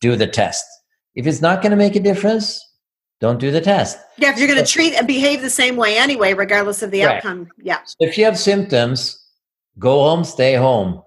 Do 0.00 0.16
the 0.16 0.26
test. 0.26 0.64
If 1.16 1.26
it's 1.26 1.40
not 1.40 1.62
going 1.62 1.70
to 1.70 1.76
make 1.76 1.96
a 1.96 2.00
difference, 2.00 2.62
don't 3.20 3.40
do 3.40 3.50
the 3.50 3.60
test. 3.60 3.98
Yeah, 4.18 4.30
if 4.30 4.38
you're 4.38 4.46
going 4.48 4.62
to 4.64 4.70
treat 4.70 4.94
and 4.94 5.06
behave 5.06 5.40
the 5.40 5.50
same 5.50 5.76
way 5.76 5.96
anyway, 5.96 6.34
regardless 6.34 6.82
of 6.82 6.90
the 6.90 7.02
Right. 7.04 7.16
outcome. 7.16 7.48
Yeah, 7.62 7.78
If 7.98 8.16
you 8.18 8.24
have 8.26 8.38
symptoms, 8.38 9.18
go 9.78 10.02
home, 10.04 10.24
stay 10.24 10.54
home. 10.54 11.02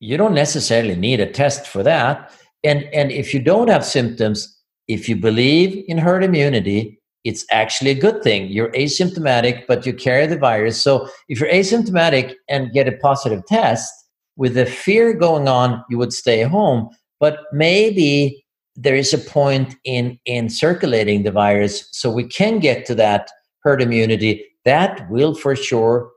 You 0.00 0.16
don't 0.16 0.34
necessarily 0.34 0.94
need 0.94 1.18
a 1.20 1.26
test 1.30 1.66
for 1.66 1.82
that. 1.82 2.30
And 2.64 2.84
and 2.94 3.10
if 3.10 3.34
you 3.34 3.40
don't 3.40 3.68
have 3.68 3.84
symptoms, 3.84 4.56
if 4.86 5.08
you 5.08 5.16
believe 5.16 5.84
in 5.88 5.98
herd 5.98 6.22
immunity, 6.24 7.00
it's 7.24 7.44
actually 7.50 7.90
a 7.90 7.94
good 8.06 8.22
thing. 8.22 8.46
You're 8.48 8.70
asymptomatic, 8.72 9.66
but 9.66 9.84
you 9.84 9.92
carry 9.92 10.26
the 10.28 10.38
virus. 10.38 10.80
So 10.80 11.08
if 11.28 11.40
you're 11.40 11.50
asymptomatic 11.50 12.34
and 12.48 12.72
get 12.72 12.86
a 12.88 12.92
positive 12.92 13.44
test, 13.46 13.92
with 14.36 14.54
the 14.54 14.66
fear 14.66 15.12
going 15.14 15.48
on, 15.48 15.84
you 15.90 15.98
would 15.98 16.12
stay 16.12 16.42
home. 16.42 16.90
But 17.18 17.40
maybe 17.52 18.44
there 18.80 18.94
is 18.94 19.12
a 19.12 19.18
point 19.18 19.74
in 19.84 20.18
in 20.24 20.48
circulating 20.48 21.24
the 21.24 21.32
virus, 21.32 21.88
so 21.92 22.10
we 22.10 22.24
can 22.24 22.60
get 22.60 22.86
to 22.86 22.94
that 22.94 23.30
herd 23.64 23.82
immunity. 23.82 24.44
That 24.64 25.10
will 25.10 25.34
for 25.34 25.56
sure 25.56 26.10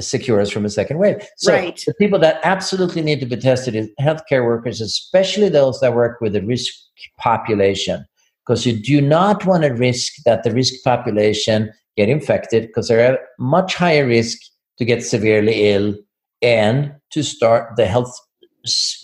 secure 0.00 0.40
us 0.40 0.50
from 0.50 0.64
a 0.64 0.70
second 0.70 0.98
wave. 0.98 1.26
So 1.38 1.52
Right. 1.52 1.82
the 1.86 1.94
people 1.94 2.18
that 2.20 2.40
absolutely 2.44 3.02
need 3.02 3.20
to 3.20 3.26
be 3.26 3.36
tested 3.36 3.74
is 3.74 3.88
healthcare 4.00 4.44
workers, 4.44 4.80
especially 4.80 5.48
those 5.48 5.80
that 5.80 5.94
work 5.94 6.20
with 6.20 6.32
the 6.34 6.42
risk 6.42 6.72
population, 7.18 8.04
because 8.42 8.66
you 8.66 8.74
do 8.78 9.00
not 9.00 9.46
want 9.46 9.62
to 9.62 9.70
risk 9.70 10.12
that 10.24 10.42
the 10.42 10.52
risk 10.52 10.74
population 10.84 11.72
get 11.96 12.08
infected 12.08 12.66
because 12.66 12.88
they're 12.88 13.12
at 13.12 13.20
much 13.38 13.74
higher 13.74 14.06
risk 14.06 14.38
to 14.78 14.84
get 14.84 15.02
severely 15.02 15.70
ill 15.70 15.94
and 16.42 16.92
to 17.10 17.22
start 17.22 17.74
the 17.76 17.86
health 17.86 18.14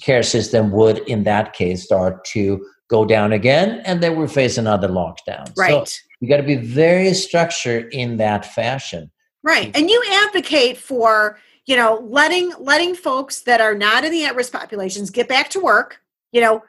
care 0.03 0.23
system 0.23 0.71
would 0.73 0.99
in 1.09 1.25
that 1.25 1.55
case 1.55 1.85
start 1.85 2.25
to 2.25 2.63
go 2.93 3.05
down 3.05 3.33
again 3.33 3.81
and 3.87 4.03
then 4.03 4.17
we'll 4.17 4.29
face 4.29 4.59
another 4.59 4.89
lockdown 4.89 5.51
right. 5.57 5.89
so 5.89 6.01
you 6.21 6.29
got 6.29 6.37
to 6.37 6.43
be 6.43 6.57
very 6.57 7.13
structured 7.13 7.93
in 7.93 8.17
that 8.19 8.47
fashion 8.55 9.11
Right. 9.43 9.77
And 9.77 9.91
you 9.91 10.03
advocate 10.11 10.79
for, 10.79 11.39
you 11.67 11.77
know, 11.77 12.07
letting 12.09 12.53
letting 12.59 12.95
folks 12.95 13.43
that 13.43 13.61
are 13.61 13.75
not 13.75 14.05
in 14.05 14.13
the 14.13 14.25
at-risk 14.25 14.53
populations 14.53 15.11
get 15.11 15.29
back 15.29 15.51
to 15.51 15.61
work, 15.61 16.01
you 16.31 16.41
know, 16.41 16.63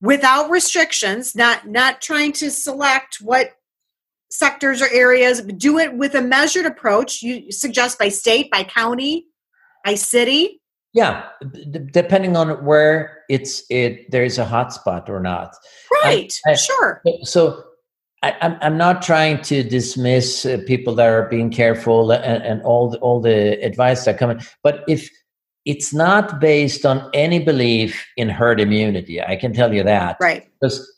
without 0.00 0.50
restrictions, 0.50 1.34
not 1.34 1.68
not 1.68 2.00
trying 2.00 2.32
to 2.32 2.50
select 2.50 3.18
what 3.20 3.50
sectors 4.30 4.82
or 4.82 4.88
areas, 4.90 5.42
do 5.42 5.78
it 5.78 5.94
with 5.94 6.14
a 6.14 6.22
measured 6.22 6.66
approach. 6.66 7.22
You 7.22 7.52
suggest 7.52 7.98
by 7.98 8.08
state, 8.08 8.50
by 8.50 8.64
county, 8.64 9.26
by 9.84 9.94
city. 9.94 10.60
Yeah 10.94 11.24
d- 11.52 11.80
depending 11.92 12.36
on 12.36 12.64
where 12.64 13.18
it's 13.28 13.62
it 13.70 14.10
there 14.10 14.24
is 14.24 14.38
a 14.38 14.44
hotspot 14.44 15.08
or 15.08 15.20
not 15.20 15.54
Right. 16.04 16.32
I- 16.46 16.54
sure. 16.54 17.02
so 17.22 17.62
I, 18.22 18.34
I'm, 18.40 18.56
I'm 18.62 18.78
not 18.78 19.02
trying 19.02 19.42
to 19.42 19.62
dismiss 19.62 20.46
uh, 20.46 20.56
people 20.66 20.94
that 20.94 21.06
are 21.06 21.28
being 21.28 21.50
careful 21.50 22.10
and, 22.10 22.42
and 22.42 22.62
all 22.62 22.88
the, 22.90 22.98
all 23.00 23.20
the 23.20 23.62
advice 23.62 24.06
that 24.06 24.16
come 24.18 24.30
in, 24.30 24.40
but 24.62 24.82
if 24.88 25.10
it's 25.66 25.92
not 25.92 26.40
based 26.40 26.86
on 26.86 27.10
any 27.12 27.38
belief 27.38 28.02
in 28.16 28.30
herd 28.30 28.60
immunity, 28.60 29.20
I 29.22 29.36
can 29.36 29.52
tell 29.52 29.74
you 29.74 29.82
that. 29.82 30.16
Right. 30.20 30.48
Because 30.58 30.90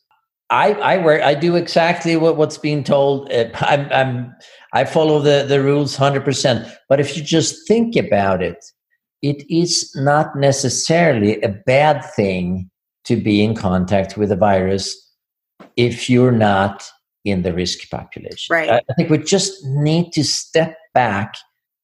I 0.50 0.74
I 0.74 0.96
wear 0.98 1.20
I 1.24 1.34
do 1.34 1.56
exactly 1.56 2.16
what, 2.16 2.36
what's 2.36 2.58
being 2.58 2.84
told. 2.84 3.32
Uh, 3.32 3.46
I'm 3.56 3.90
I'm 3.92 4.34
I 4.72 4.84
follow 4.84 5.18
the 5.20 5.44
the 5.48 5.60
rules 5.62 5.96
hundred 5.96 6.24
percent. 6.24 6.68
But 6.88 7.00
if 7.00 7.16
you 7.16 7.22
just 7.24 7.66
think 7.66 7.96
about 7.96 8.40
it, 8.42 8.64
it 9.26 9.44
is 9.50 9.92
not 9.96 10.36
necessarily 10.36 11.40
a 11.42 11.48
bad 11.48 12.04
thing 12.14 12.70
to 13.06 13.16
be 13.16 13.42
in 13.42 13.56
contact 13.56 14.16
with 14.16 14.30
a 14.30 14.36
virus 14.36 14.86
if 15.76 16.08
you're 16.08 16.38
not 16.50 16.88
in 17.24 17.42
the 17.42 17.52
risk 17.52 17.90
population. 17.90 18.54
Right. 18.54 18.70
I, 18.70 18.94
think 18.94 19.10
we 19.10 19.18
just 19.18 19.52
need 19.64 20.12
to 20.12 20.22
step 20.22 20.76
back 20.94 21.34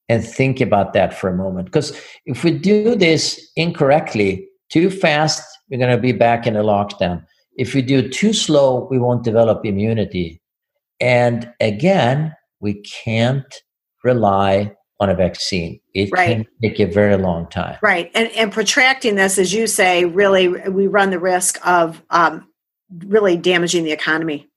and 0.07 0.23
think 0.23 0.61
about 0.61 0.93
that 0.93 1.13
for 1.13 1.29
a 1.29 1.35
moment. 1.35 1.65
Because 1.65 1.99
if 2.25 2.45
we 2.45 2.51
do 2.51 2.95
this 2.95 3.51
incorrectly, 3.57 4.47
too 4.69 4.89
fast, 4.89 5.43
we're 5.69 5.79
going 5.79 5.95
to 5.95 6.01
be 6.01 6.13
back 6.13 6.47
in 6.47 6.55
a 6.55 6.63
lockdown. 6.63 7.25
If 7.57 7.73
we 7.73 7.81
do 7.81 7.99
it 7.99 8.13
too 8.13 8.31
slow, 8.31 8.87
we 8.89 8.99
won't 8.99 9.25
develop 9.25 9.65
immunity. 9.65 10.41
And 11.01 11.51
again, 11.59 12.33
we 12.61 12.81
can't 12.81 13.53
rely 14.01 14.71
on 15.03 15.09
a 15.09 15.15
vaccine. 15.15 15.79
It 15.93 16.09
Right. 16.11 16.29
can 16.29 16.47
take 16.61 16.79
a 16.79 16.85
very 16.85 17.17
long 17.17 17.47
time. 17.49 17.77
Right. 17.81 18.09
And 18.15 18.29
and 18.31 18.51
protracting 18.51 19.15
this, 19.15 19.37
as 19.37 19.53
you 19.53 19.67
say, 19.67 20.05
really 20.05 20.47
we 20.47 20.87
run 20.87 21.09
the 21.11 21.19
risk 21.19 21.59
of 21.67 22.01
um, 22.09 22.47
really 23.05 23.35
damaging 23.37 23.83
the 23.83 23.91
economy 23.91 24.47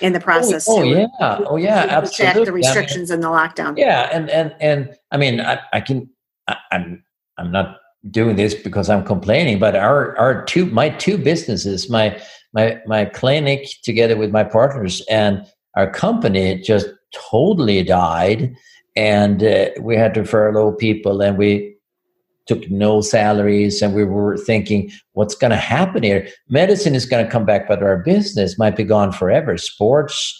in 0.00 0.12
the 0.12 0.20
process. 0.20 0.66
Oh, 0.68 0.80
oh, 0.80 0.82
yeah. 0.82 1.06
Oh 1.20 1.56
yeah, 1.56 1.86
absolutely. 1.90 2.32
The 2.34 2.40
I 2.40 2.44
mean, 2.44 2.54
restrictions 2.54 3.10
and 3.10 3.22
the 3.22 3.28
lockdown. 3.28 3.76
yeah 3.76 4.08
and 4.12 4.30
and 4.30 4.54
and 4.60 4.96
i 5.12 5.16
mean 5.18 5.40
i, 5.40 5.58
I 5.72 5.80
can 5.82 6.08
I, 6.48 6.56
i'm 6.72 7.04
i'm 7.38 7.50
not 7.52 7.76
doing 8.10 8.36
this 8.36 8.54
because 8.54 8.88
i'm 8.88 9.04
complaining 9.04 9.58
but 9.58 9.76
our 9.76 10.16
our 10.16 10.44
two 10.46 10.64
my 10.66 10.88
two 11.04 11.18
businesses 11.18 11.90
my 11.90 12.06
my 12.54 12.80
my 12.86 13.04
clinic 13.04 13.60
together 13.84 14.16
with 14.16 14.30
my 14.30 14.44
partners 14.44 15.02
and 15.10 15.44
our 15.76 15.90
company 15.90 16.60
just 16.62 16.86
totally 17.30 17.82
died 17.82 18.54
and 18.96 19.42
uh, 19.42 19.70
we 19.80 19.96
had 19.96 20.14
to 20.14 20.24
furlough 20.24 20.72
people 20.72 21.20
and 21.20 21.38
we 21.38 21.76
took 22.46 22.68
no 22.70 23.00
salaries 23.00 23.80
and 23.80 23.94
we 23.94 24.04
were 24.04 24.36
thinking 24.36 24.90
what's 25.12 25.34
going 25.34 25.50
to 25.52 25.56
happen 25.56 26.02
here? 26.02 26.28
Medicine 26.48 26.94
is 26.94 27.06
going 27.06 27.24
to 27.24 27.30
come 27.30 27.44
back 27.44 27.68
but 27.68 27.82
our 27.82 27.98
business 27.98 28.58
might 28.58 28.76
be 28.76 28.84
gone 28.84 29.12
forever. 29.12 29.56
Sports 29.56 30.36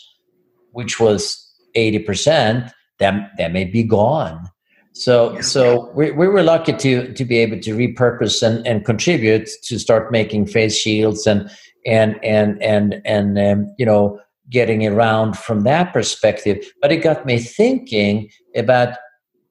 which 0.73 1.01
was 1.01 1.47
80% 1.77 2.73
that 2.99 3.31
that 3.39 3.53
may 3.53 3.65
be 3.65 3.83
gone. 3.83 4.49
So 4.93 5.41
so 5.41 5.91
we, 5.95 6.11
we 6.11 6.29
were 6.29 6.43
lucky 6.43 6.73
to 6.73 7.13
to 7.13 7.25
be 7.25 7.39
able 7.39 7.61
to 7.61 7.77
repurpose 7.77 8.43
and, 8.43 8.67
and 8.67 8.85
contribute 8.85 9.49
to 9.65 9.79
start 9.79 10.13
making 10.13 10.47
face 10.47 10.77
shields 10.77 11.27
and 11.27 11.51
and 11.87 12.23
and 12.25 12.61
and 12.63 13.01
and 13.05 13.39
um, 13.39 13.75
you 13.79 13.87
know 13.87 14.21
getting 14.51 14.87
around 14.87 15.37
from 15.37 15.63
that 15.63 15.93
perspective 15.93 16.65
but 16.83 16.91
it 16.93 16.99
got 16.99 17.25
me 17.25 17.39
thinking 17.39 18.29
about 18.57 18.97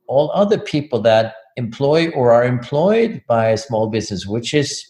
all 0.08 0.32
other 0.34 0.60
people 0.60 1.00
that 1.02 1.36
employ 1.56 2.10
or 2.12 2.32
are 2.32 2.46
employed 2.46 3.22
by 3.28 3.48
a 3.48 3.58
small 3.58 3.88
business 3.88 4.26
which 4.26 4.54
is 4.54 4.86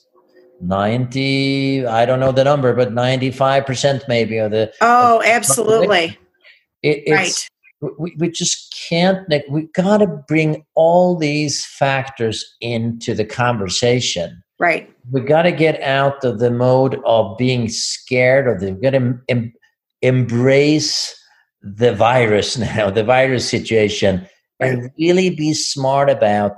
90 0.61 1.85
i 1.85 2.05
don't 2.05 2.19
know 2.19 2.31
the 2.31 2.43
number 2.43 2.73
but 2.73 2.93
95% 2.93 4.01
maybe 4.07 4.37
of 4.37 4.51
the 4.51 4.71
Oh, 4.81 5.21
absolutely. 5.25 6.17
it, 6.83 7.11
Right. 7.11 7.49
we, 7.97 8.15
we 8.17 8.29
just 8.29 8.75
can't 8.89 9.29
like, 9.29 9.45
we 9.49 9.63
got 9.73 9.97
to 9.97 10.07
bring 10.07 10.65
all 10.75 11.15
these 11.17 11.65
factors 11.65 12.45
into 12.61 13.13
the 13.13 13.25
conversation 13.25 14.43
Right. 14.59 14.93
we 15.11 15.21
got 15.21 15.43
to 15.43 15.53
get 15.53 15.81
out 15.81 16.23
of 16.25 16.39
the 16.39 16.51
mode 16.51 16.99
of 17.05 17.37
being 17.37 17.69
scared 17.69 18.47
or 18.47 18.57
the 18.59 18.73
we 18.73 18.81
got 18.81 18.91
to 18.91 19.19
embrace 20.01 21.15
the 21.61 21.93
virus 21.93 22.57
now 22.57 22.89
the 22.89 23.03
virus 23.03 23.49
situation 23.49 24.27
and 24.59 24.89
really 24.97 25.29
be 25.29 25.53
smart 25.53 26.09
about 26.09 26.57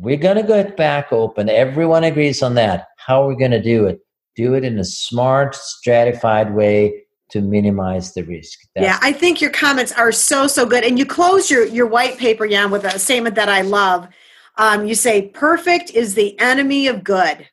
we're 0.00 0.16
going 0.16 0.36
to 0.36 0.44
get 0.44 0.76
back 0.76 1.12
open. 1.12 1.48
Everyone 1.48 2.04
agrees 2.04 2.42
on 2.42 2.54
that. 2.54 2.86
How 2.98 3.24
are 3.24 3.28
we 3.28 3.36
going 3.36 3.50
to 3.50 3.62
do 3.62 3.86
it? 3.86 3.98
Do 4.36 4.54
it 4.54 4.64
in 4.64 4.78
a 4.78 4.84
smart, 4.84 5.56
stratified 5.56 6.54
way 6.54 7.02
to 7.30 7.40
minimize 7.40 8.14
the 8.14 8.22
risk. 8.22 8.60
That's 8.74 8.84
yeah, 8.84 8.98
I 9.02 9.12
think 9.12 9.40
your 9.40 9.50
comments 9.50 9.92
are 9.92 10.12
so 10.12 10.46
so 10.46 10.64
good, 10.64 10.84
and 10.84 10.98
you 10.98 11.04
close 11.04 11.50
your 11.50 11.66
your 11.66 11.86
white 11.86 12.16
paper, 12.16 12.46
Jan, 12.46 12.70
with 12.70 12.84
a 12.84 12.98
statement 12.98 13.34
that 13.34 13.48
I 13.48 13.62
love. 13.62 14.08
Um, 14.56 14.86
you 14.86 14.94
say, 14.94 15.28
"Perfect 15.28 15.90
is 15.90 16.14
the 16.14 16.38
enemy 16.38 16.86
of 16.86 17.04
good." 17.04 17.48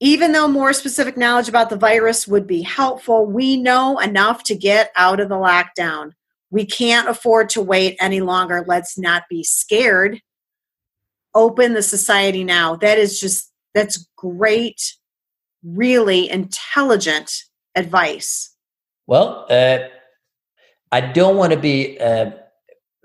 Even 0.00 0.32
though 0.32 0.48
more 0.48 0.72
specific 0.72 1.16
knowledge 1.16 1.48
about 1.48 1.70
the 1.70 1.76
virus 1.76 2.28
would 2.28 2.46
be 2.46 2.62
helpful, 2.62 3.26
we 3.26 3.56
know 3.56 3.98
enough 3.98 4.42
to 4.44 4.54
get 4.54 4.90
out 4.94 5.20
of 5.20 5.28
the 5.28 5.36
lockdown. 5.36 6.12
We 6.50 6.66
can't 6.66 7.08
afford 7.08 7.48
to 7.50 7.62
wait 7.62 7.96
any 8.00 8.20
longer. 8.20 8.64
Let's 8.66 8.98
not 8.98 9.24
be 9.30 9.42
scared. 9.42 10.20
Open 11.34 11.72
the 11.72 11.82
society 11.82 12.44
now. 12.44 12.76
That 12.76 12.98
is 12.98 13.18
just, 13.18 13.50
that's 13.74 14.06
great, 14.16 14.94
really 15.64 16.30
intelligent 16.30 17.32
advice. 17.74 18.54
Well, 19.06 19.46
uh, 19.48 19.78
I 20.92 21.00
don't 21.00 21.36
want 21.36 21.52
to 21.52 21.58
be 21.58 21.98
uh, 21.98 22.30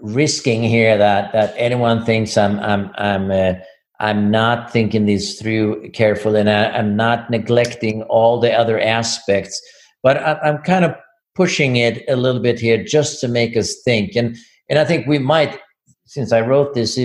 risking 0.02 0.64
here 0.64 0.98
that 0.98 1.32
that 1.34 1.54
anyone 1.58 2.06
thinks 2.06 2.38
I'm 2.38 2.60
I'm 2.60 2.92
I'm 2.96 3.32
uh, 3.32 3.54
I'm 4.02 4.32
not 4.32 4.74
thinking 4.74 5.06
this 5.06 5.40
through 5.40 5.92
carefully, 5.92 6.40
and 6.40 6.50
I, 6.50 6.78
am 6.78 6.96
not 6.96 7.30
neglecting 7.30 8.02
all 8.04 8.40
the 8.40 8.52
other 8.52 8.80
aspects. 8.80 9.62
But 10.02 10.18
I, 10.18 10.40
I'm 10.44 10.58
kind 10.64 10.84
of 10.84 10.96
pushing 11.36 11.76
it 11.76 12.04
a 12.10 12.16
little 12.16 12.42
bit 12.42 12.60
here 12.60 12.84
just 12.84 13.22
to 13.22 13.28
make 13.28 13.56
us 13.56 13.76
think, 13.86 14.16
and 14.16 14.36
and 14.70 14.80
I 14.80 14.86
think 14.86 15.06
we 15.06 15.20
might, 15.20 15.60
since 16.06 16.32
I 16.32 16.42
wrote 16.42 16.74
this, 16.74 17.00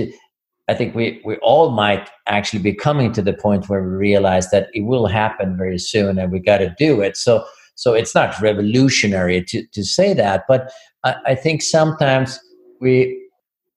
I 0.68 0.74
think 0.74 0.94
we 0.94 1.20
we 1.22 1.36
all 1.36 1.70
might 1.70 2.08
actually 2.26 2.62
be 2.62 2.74
coming 2.74 3.12
to 3.12 3.20
the 3.20 3.34
point 3.34 3.68
where 3.68 3.82
we 3.82 3.94
realize 3.94 4.50
that 4.50 4.68
it 4.72 4.86
will 4.86 5.06
happen 5.06 5.54
very 5.54 5.78
soon, 5.78 6.18
and 6.18 6.32
we 6.32 6.40
got 6.40 6.58
to 6.58 6.74
do 6.78 7.02
it. 7.02 7.18
So 7.18 7.44
so 7.74 7.92
it's 7.92 8.14
not 8.14 8.40
revolutionary 8.40 9.44
to 9.44 9.66
to 9.66 9.84
say 9.84 10.14
that, 10.14 10.44
but 10.48 10.72
I, 11.04 11.16
I 11.26 11.34
think 11.34 11.60
sometimes 11.60 12.40
we 12.80 13.25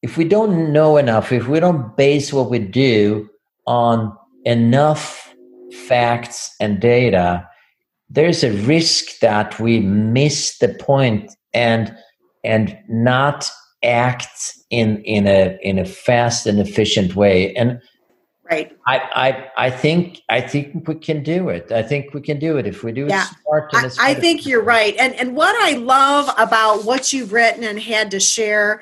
if 0.01 0.17
we 0.17 0.23
don't 0.23 0.71
know 0.71 0.97
enough, 0.97 1.31
if 1.31 1.47
we 1.47 1.59
don't 1.59 1.95
base 1.97 2.31
what 2.31 2.49
we 2.49 2.59
do 2.59 3.29
on 3.67 4.15
enough 4.45 5.33
facts 5.87 6.55
and 6.59 6.79
data, 6.79 7.47
there's 8.09 8.43
a 8.43 8.51
risk 8.51 9.19
that 9.19 9.59
we 9.59 9.79
miss 9.79 10.57
the 10.57 10.69
point 10.69 11.31
and 11.53 11.95
and 12.43 12.77
not 12.87 13.49
act 13.83 14.57
in 14.69 15.03
in 15.03 15.27
a 15.27 15.57
in 15.61 15.77
a 15.77 15.85
fast 15.85 16.47
and 16.47 16.59
efficient 16.59 17.15
way. 17.15 17.53
And 17.55 17.81
right, 18.49 18.71
I 18.87 18.97
I 19.57 19.65
I 19.65 19.69
think 19.69 20.21
I 20.29 20.39
think 20.39 20.87
we 20.87 20.95
can 20.95 21.23
do 21.23 21.49
it. 21.49 21.71
I 21.71 21.83
think 21.83 22.13
we 22.13 22.21
can 22.21 22.39
do 22.39 22.57
it 22.57 22.65
if 22.65 22.83
we 22.83 22.93
do 22.93 23.05
yeah. 23.07 23.25
it 23.25 23.35
smart. 23.43 23.69
I, 23.73 24.11
I 24.11 24.13
think 24.13 24.45
you're 24.45 24.63
right. 24.63 24.95
And 24.97 25.13
and 25.15 25.35
what 25.35 25.55
I 25.61 25.77
love 25.77 26.33
about 26.37 26.85
what 26.85 27.11
you've 27.11 27.33
written 27.33 27.65
and 27.65 27.79
had 27.79 28.09
to 28.11 28.19
share 28.19 28.81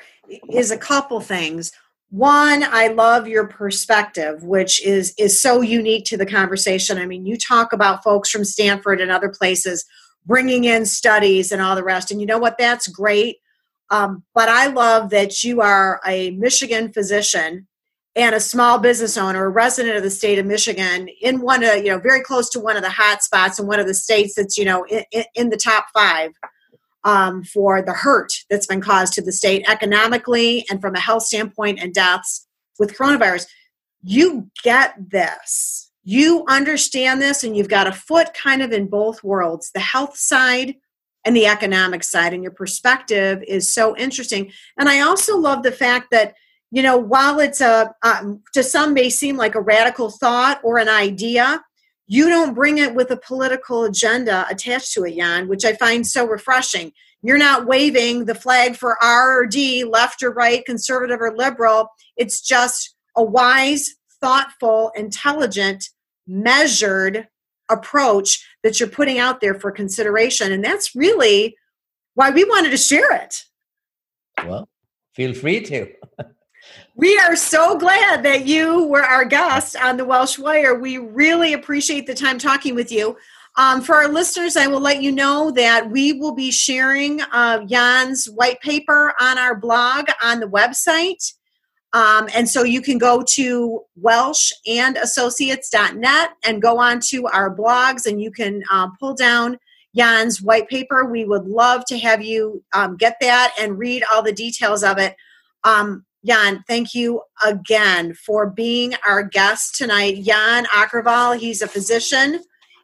is 0.50 0.70
a 0.70 0.78
couple 0.78 1.20
things. 1.20 1.72
One 2.10 2.64
i 2.64 2.88
love 2.88 3.28
your 3.28 3.46
perspective 3.46 4.42
which 4.42 4.82
is 4.82 5.14
is 5.18 5.40
so 5.40 5.60
unique 5.60 6.06
to 6.06 6.16
the 6.16 6.24
conversation. 6.24 6.96
I 6.98 7.06
mean 7.06 7.26
you 7.26 7.36
talk 7.36 7.72
about 7.72 8.02
folks 8.02 8.30
from 8.30 8.44
stanford 8.44 9.00
and 9.00 9.10
other 9.10 9.28
places 9.28 9.84
bringing 10.24 10.64
in 10.64 10.86
studies 10.86 11.52
and 11.52 11.60
all 11.60 11.76
the 11.76 11.84
rest 11.84 12.10
and 12.10 12.20
you 12.20 12.26
know 12.26 12.38
what? 12.38 12.56
That's 12.58 12.88
great. 12.88 13.36
Um, 13.90 14.22
but 14.34 14.48
i 14.48 14.66
love 14.68 15.10
that 15.10 15.42
you 15.44 15.60
are 15.60 16.00
a 16.06 16.30
michigan 16.32 16.92
physician 16.92 17.66
and 18.16 18.34
a 18.34 18.40
small 18.40 18.78
business 18.78 19.16
owner 19.16 19.44
a 19.44 19.48
resident 19.48 19.96
of 19.96 20.02
the 20.02 20.10
state 20.10 20.38
of 20.38 20.44
michigan 20.44 21.08
in 21.22 21.40
one 21.40 21.62
of 21.62 21.76
you 21.76 21.90
know 21.90 21.98
very 21.98 22.22
close 22.22 22.50
to 22.50 22.60
one 22.60 22.76
of 22.76 22.82
the 22.82 22.90
hot 22.90 23.22
spots 23.22 23.58
in 23.58 23.66
one 23.66 23.80
of 23.80 23.86
the 23.86 23.94
states 23.94 24.34
that's 24.34 24.58
you 24.58 24.64
know 24.64 24.84
in, 24.86 25.24
in 25.34 25.48
the 25.50 25.56
top 25.56 25.86
five 25.94 26.32
um, 27.04 27.42
for 27.44 27.82
the 27.82 27.92
hurt 27.92 28.32
that's 28.50 28.66
been 28.66 28.80
caused 28.80 29.12
to 29.14 29.22
the 29.22 29.32
state 29.32 29.64
economically 29.68 30.66
and 30.70 30.80
from 30.80 30.94
a 30.94 31.00
health 31.00 31.22
standpoint 31.22 31.78
and 31.80 31.94
deaths 31.94 32.46
with 32.78 32.96
coronavirus. 32.96 33.46
You 34.02 34.50
get 34.62 34.94
this. 35.10 35.90
You 36.04 36.44
understand 36.48 37.20
this, 37.20 37.44
and 37.44 37.56
you've 37.56 37.68
got 37.68 37.86
a 37.86 37.92
foot 37.92 38.32
kind 38.32 38.62
of 38.62 38.72
in 38.72 38.86
both 38.88 39.22
worlds 39.22 39.70
the 39.72 39.80
health 39.80 40.16
side 40.16 40.74
and 41.24 41.36
the 41.36 41.46
economic 41.46 42.02
side. 42.02 42.32
And 42.32 42.42
your 42.42 42.52
perspective 42.52 43.42
is 43.46 43.72
so 43.72 43.96
interesting. 43.96 44.50
And 44.78 44.88
I 44.88 45.00
also 45.00 45.36
love 45.36 45.62
the 45.62 45.72
fact 45.72 46.10
that 46.10 46.34
you 46.70 46.82
know 46.82 46.96
while 46.96 47.40
it's 47.40 47.60
a 47.60 47.94
um, 48.02 48.42
to 48.54 48.62
some 48.62 48.94
may 48.94 49.10
seem 49.10 49.36
like 49.36 49.54
a 49.54 49.60
radical 49.60 50.10
thought 50.10 50.60
or 50.62 50.78
an 50.78 50.88
idea 50.88 51.62
you 52.08 52.28
don't 52.28 52.54
bring 52.54 52.78
it 52.78 52.94
with 52.94 53.10
a 53.10 53.18
political 53.18 53.84
agenda 53.84 54.46
attached 54.50 54.94
to 54.94 55.04
it, 55.04 55.16
Jan, 55.16 55.46
which 55.46 55.64
I 55.64 55.74
find 55.74 56.06
so 56.06 56.26
refreshing. 56.26 56.92
You're 57.22 57.38
not 57.38 57.66
waving 57.66 58.24
the 58.24 58.34
flag 58.34 58.76
for 58.76 59.02
R 59.02 59.40
or 59.40 59.46
D, 59.46 59.84
left 59.84 60.22
or 60.22 60.32
right, 60.32 60.64
conservative 60.64 61.20
or 61.20 61.36
liberal. 61.36 61.88
It's 62.16 62.40
just 62.40 62.94
a 63.14 63.22
wise, 63.22 63.94
thoughtful, 64.22 64.90
intelligent, 64.96 65.84
measured 66.26 67.28
approach 67.68 68.42
that 68.62 68.80
you're 68.80 68.88
putting 68.88 69.18
out 69.18 69.42
there 69.42 69.54
for 69.54 69.70
consideration. 69.70 70.50
And 70.50 70.64
that's 70.64 70.96
really 70.96 71.56
why 72.14 72.30
we 72.30 72.44
wanted 72.44 72.70
to 72.70 72.78
share 72.78 73.12
it. 73.12 73.34
Well, 74.46 74.66
feel 75.14 75.34
free 75.34 75.60
to. 75.60 75.92
We 76.98 77.16
are 77.18 77.36
so 77.36 77.78
glad 77.78 78.24
that 78.24 78.44
you 78.44 78.84
were 78.88 79.04
our 79.04 79.24
guest 79.24 79.76
on 79.76 79.96
the 79.98 80.04
Welsh 80.04 80.36
Wire. 80.36 80.74
We 80.74 80.98
really 80.98 81.52
appreciate 81.52 82.08
the 82.08 82.14
time 82.14 82.40
talking 82.40 82.74
with 82.74 82.90
you. 82.90 83.16
Um, 83.54 83.82
for 83.82 83.94
our 83.94 84.08
listeners, 84.08 84.56
I 84.56 84.66
will 84.66 84.80
let 84.80 85.00
you 85.00 85.12
know 85.12 85.52
that 85.52 85.92
we 85.92 86.14
will 86.14 86.34
be 86.34 86.50
sharing 86.50 87.20
uh, 87.20 87.64
Jan's 87.66 88.26
white 88.26 88.60
paper 88.62 89.14
on 89.20 89.38
our 89.38 89.54
blog 89.54 90.08
on 90.24 90.40
the 90.40 90.48
website. 90.48 91.34
Um, 91.92 92.28
and 92.34 92.48
so 92.48 92.64
you 92.64 92.82
can 92.82 92.98
go 92.98 93.22
to 93.34 93.84
welshandassociates.net 94.02 96.30
and 96.44 96.60
go 96.60 96.80
on 96.80 96.98
to 97.10 97.28
our 97.28 97.54
blogs 97.54 98.06
and 98.06 98.20
you 98.20 98.32
can 98.32 98.64
uh, 98.72 98.88
pull 98.98 99.14
down 99.14 99.56
Jan's 99.94 100.42
white 100.42 100.68
paper. 100.68 101.04
We 101.04 101.24
would 101.24 101.46
love 101.46 101.84
to 101.86 101.96
have 101.96 102.24
you 102.24 102.64
um, 102.72 102.96
get 102.96 103.18
that 103.20 103.54
and 103.60 103.78
read 103.78 104.02
all 104.12 104.24
the 104.24 104.32
details 104.32 104.82
of 104.82 104.98
it. 104.98 105.14
Um, 105.62 106.04
Jan, 106.24 106.64
thank 106.66 106.94
you 106.94 107.22
again 107.44 108.14
for 108.14 108.50
being 108.50 108.94
our 109.06 109.22
guest 109.22 109.76
tonight. 109.76 110.24
Jan 110.24 110.64
Akervall, 110.66 111.38
he's 111.38 111.62
a 111.62 111.68
physician 111.68 112.40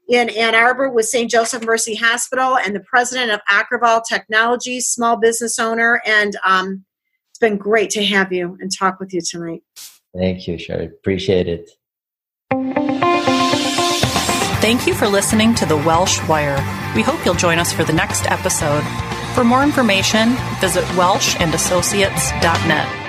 in 0.08 0.30
Ann 0.30 0.54
Arbor 0.54 0.88
with 0.90 1.06
St. 1.06 1.30
Joseph 1.30 1.64
Mercy 1.64 1.94
Hospital 1.94 2.58
and 2.58 2.74
the 2.74 2.80
president 2.80 3.30
of 3.32 3.40
Akervall 3.50 4.02
Technologies, 4.06 4.88
small 4.88 5.16
business 5.16 5.58
owner. 5.58 6.02
And 6.04 6.36
um, 6.44 6.84
it's 7.30 7.38
been 7.38 7.56
great 7.56 7.88
to 7.90 8.04
have 8.04 8.32
you 8.32 8.56
and 8.60 8.70
talk 8.70 9.00
with 9.00 9.12
you 9.12 9.20
tonight. 9.20 9.62
Thank 10.16 10.46
you, 10.46 10.56
Sheri. 10.56 10.86
Appreciate 10.86 11.48
it. 11.48 11.68
Thank 14.60 14.86
you 14.86 14.94
for 14.94 15.08
listening 15.08 15.54
to 15.56 15.66
the 15.66 15.76
Welsh 15.76 16.22
Wire. 16.28 16.56
We 16.94 17.02
hope 17.02 17.26
you'll 17.26 17.34
join 17.34 17.58
us 17.58 17.72
for 17.72 17.82
the 17.84 17.92
next 17.92 18.30
episode. 18.30 18.84
For 19.34 19.42
more 19.44 19.64
information, 19.64 20.36
visit 20.60 20.84
welshandassociates.net. 20.94 23.03